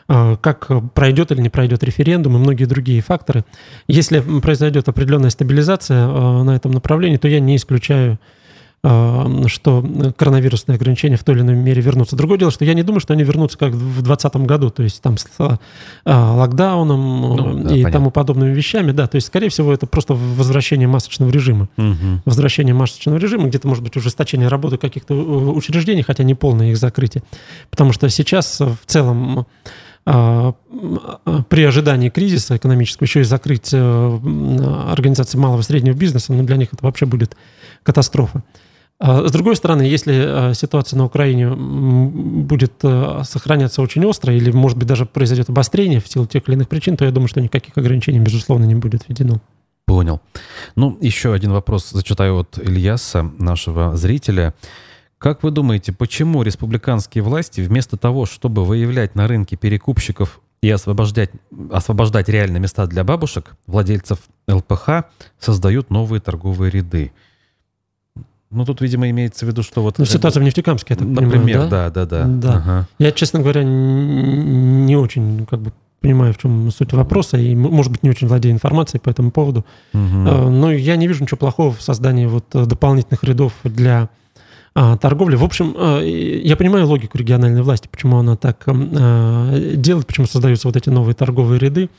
[0.08, 3.44] как пройдет или не пройдет референдум и многие другие факторы.
[3.88, 8.20] Если произойдет определенная стабилизация на этом направлении, то я не исключаю
[8.86, 9.84] что
[10.16, 12.14] коронавирусные ограничения в той или иной мере вернутся.
[12.14, 15.02] Другое дело, что я не думаю, что они вернутся как в 2020 году, то есть
[15.02, 15.56] там с э,
[16.04, 17.90] локдауном ну, да, и понятно.
[17.90, 18.92] тому подобными вещами.
[18.92, 21.68] Да, то есть, скорее всего, это просто возвращение масочного режима.
[21.76, 22.22] Угу.
[22.26, 26.76] Возвращение масочного режима, где-то, может быть, ужесточение работы каких-то э, учреждений, хотя не полное их
[26.76, 27.24] закрытие.
[27.70, 29.46] Потому что сейчас в целом
[30.04, 36.68] при ожидании кризиса экономического еще и закрыть организации малого и среднего бизнеса, ну, для них
[36.72, 37.36] это вообще будет
[37.82, 38.44] катастрофа.
[38.98, 44.50] А, с другой стороны, если а, ситуация на Украине будет а, сохраняться очень остро, или,
[44.50, 47.40] может быть, даже произойдет обострение в силу тех или иных причин, то я думаю, что
[47.40, 49.40] никаких ограничений, безусловно, не будет введено.
[49.84, 50.20] Понял.
[50.74, 54.54] Ну, еще один вопрос зачитаю от Ильяса, нашего зрителя.
[55.18, 61.30] Как вы думаете, почему республиканские власти вместо того, чтобы выявлять на рынке перекупщиков и освобождать,
[61.70, 64.18] освобождать реальные места для бабушек, владельцев
[64.48, 65.04] ЛПХ,
[65.38, 67.12] создают новые торговые ряды?
[68.50, 69.98] Ну, тут, видимо, имеется в виду, что вот...
[69.98, 71.90] Ну, ситуация в Нефтекамске, я так Например, понимаю, да?
[71.90, 72.24] Да, да, да.
[72.26, 72.56] да.
[72.56, 72.88] Ага.
[72.98, 78.04] Я, честно говоря, не очень как бы понимаю, в чем суть вопроса, и, может быть,
[78.04, 79.64] не очень владею информацией по этому поводу.
[79.92, 80.00] Угу.
[80.00, 84.08] Но я не вижу ничего плохого в создании вот э, дополнительных рядов для
[84.74, 85.34] а, торговли.
[85.34, 90.76] В общем, э, я понимаю логику региональной власти, почему она так делает, почему создаются вот
[90.76, 91.90] эти новые торговые ряды.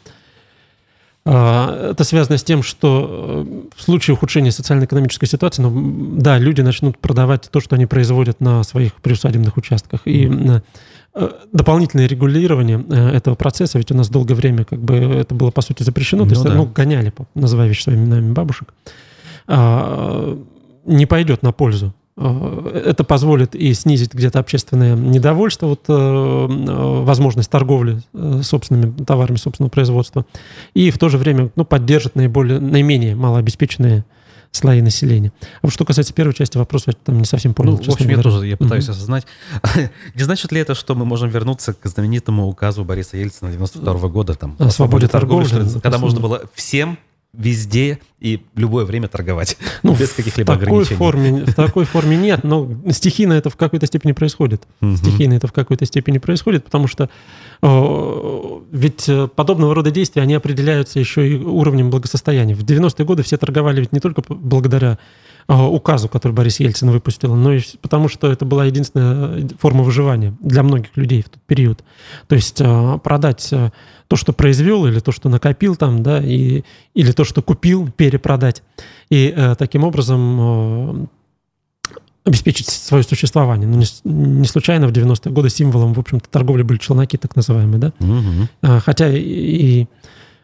[1.29, 6.61] А, это связано с тем, что э, в случае ухудшения социально-экономической ситуации, ну, да, люди
[6.61, 10.01] начнут продавать то, что они производят на своих приусадебных участках.
[10.05, 10.31] И
[11.13, 15.51] э, дополнительное регулирование э, этого процесса, ведь у нас долгое время как бы это было,
[15.51, 16.53] по сути, запрещено, ну, то есть, да.
[16.53, 18.73] ну, гоняли, называя вещи своими именами бабушек,
[19.47, 20.37] а,
[20.85, 27.49] не пойдет на пользу это позволит и снизить где-то общественное недовольство, вот, э, э, возможность
[27.49, 28.01] торговли
[28.41, 30.25] собственными товарами собственного производства,
[30.73, 34.03] и в то же время ну, поддержит наиболее, наименее малообеспеченные
[34.51, 35.31] слои населения.
[35.41, 37.73] А вот что касается первой части вопроса, я там не совсем понял.
[37.73, 38.17] Ну, в общем, говоря.
[38.17, 38.91] я тоже я пытаюсь mm-hmm.
[38.91, 39.27] осознать.
[40.15, 44.33] Не значит ли это, что мы можем вернуться к знаменитому указу Бориса Ельцина 92 года
[44.33, 46.97] там, о, о свободе торговли, торговли что, когда можно было всем
[47.37, 50.97] везде и любое время торговать ну, без каких-либо в такой ограничений.
[50.97, 54.63] Форме, в такой форме нет, но стихийно это в какой-то степени происходит.
[54.81, 54.97] Угу.
[54.97, 57.09] Стихийно это в какой-то степени происходит, потому что
[57.61, 62.55] э, ведь подобного рода действия, они определяются еще и уровнем благосостояния.
[62.55, 64.97] В 90-е годы все торговали ведь не только благодаря э,
[65.47, 70.61] указу, который Борис Ельцин выпустил, но и потому что это была единственная форма выживания для
[70.61, 71.83] многих людей в тот период.
[72.27, 73.71] То есть э, продать э,
[74.07, 78.61] то, что произвел, или то, что накопил там, да, и, или то, что купил, перепродать.
[79.09, 81.05] И э, таким образом э,
[82.25, 83.67] обеспечить свое существование.
[83.67, 83.85] Ну, не,
[84.39, 87.93] не случайно в 90-е годы символом, в общем-то, торговли были челноки, так называемые, да.
[88.01, 88.79] Угу.
[88.81, 89.87] Хотя и, и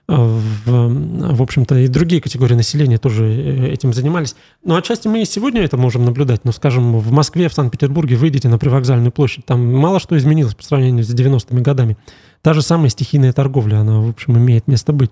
[0.08, 4.36] в, в общем-то, и другие категории населения тоже этим занимались.
[4.64, 6.44] Но отчасти мы и сегодня это можем наблюдать.
[6.44, 10.64] Но, скажем, в Москве, в Санкт-Петербурге выйдете на привокзальную площадь, там мало что изменилось по
[10.64, 11.98] сравнению с 90-ми годами.
[12.42, 15.12] Та же самая стихийная торговля, она, в общем, имеет место быть.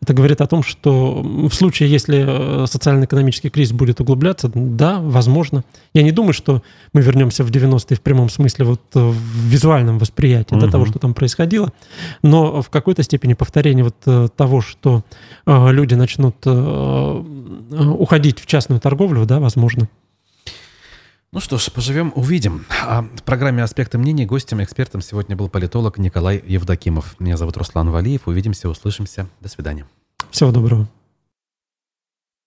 [0.00, 5.64] Это говорит о том, что в случае, если э, социально-экономический кризис будет углубляться, да, возможно.
[5.94, 9.98] Я не думаю, что мы вернемся в 90-е в прямом смысле вот э, в визуальном
[9.98, 10.70] восприятии угу.
[10.70, 11.72] того, что там происходило,
[12.22, 15.02] но в какой-то степени повторение вот э, того, что
[15.46, 19.88] люди начнут уходить в частную торговлю, да, возможно.
[21.36, 22.64] Ну что ж, поживем, увидим.
[22.88, 27.14] А в программе «Аспекты мнений» гостем, экспертом сегодня был политолог Николай Евдокимов.
[27.18, 28.26] Меня зовут Руслан Валиев.
[28.26, 29.26] Увидимся, услышимся.
[29.42, 29.86] До свидания.
[30.30, 30.88] Всего доброго.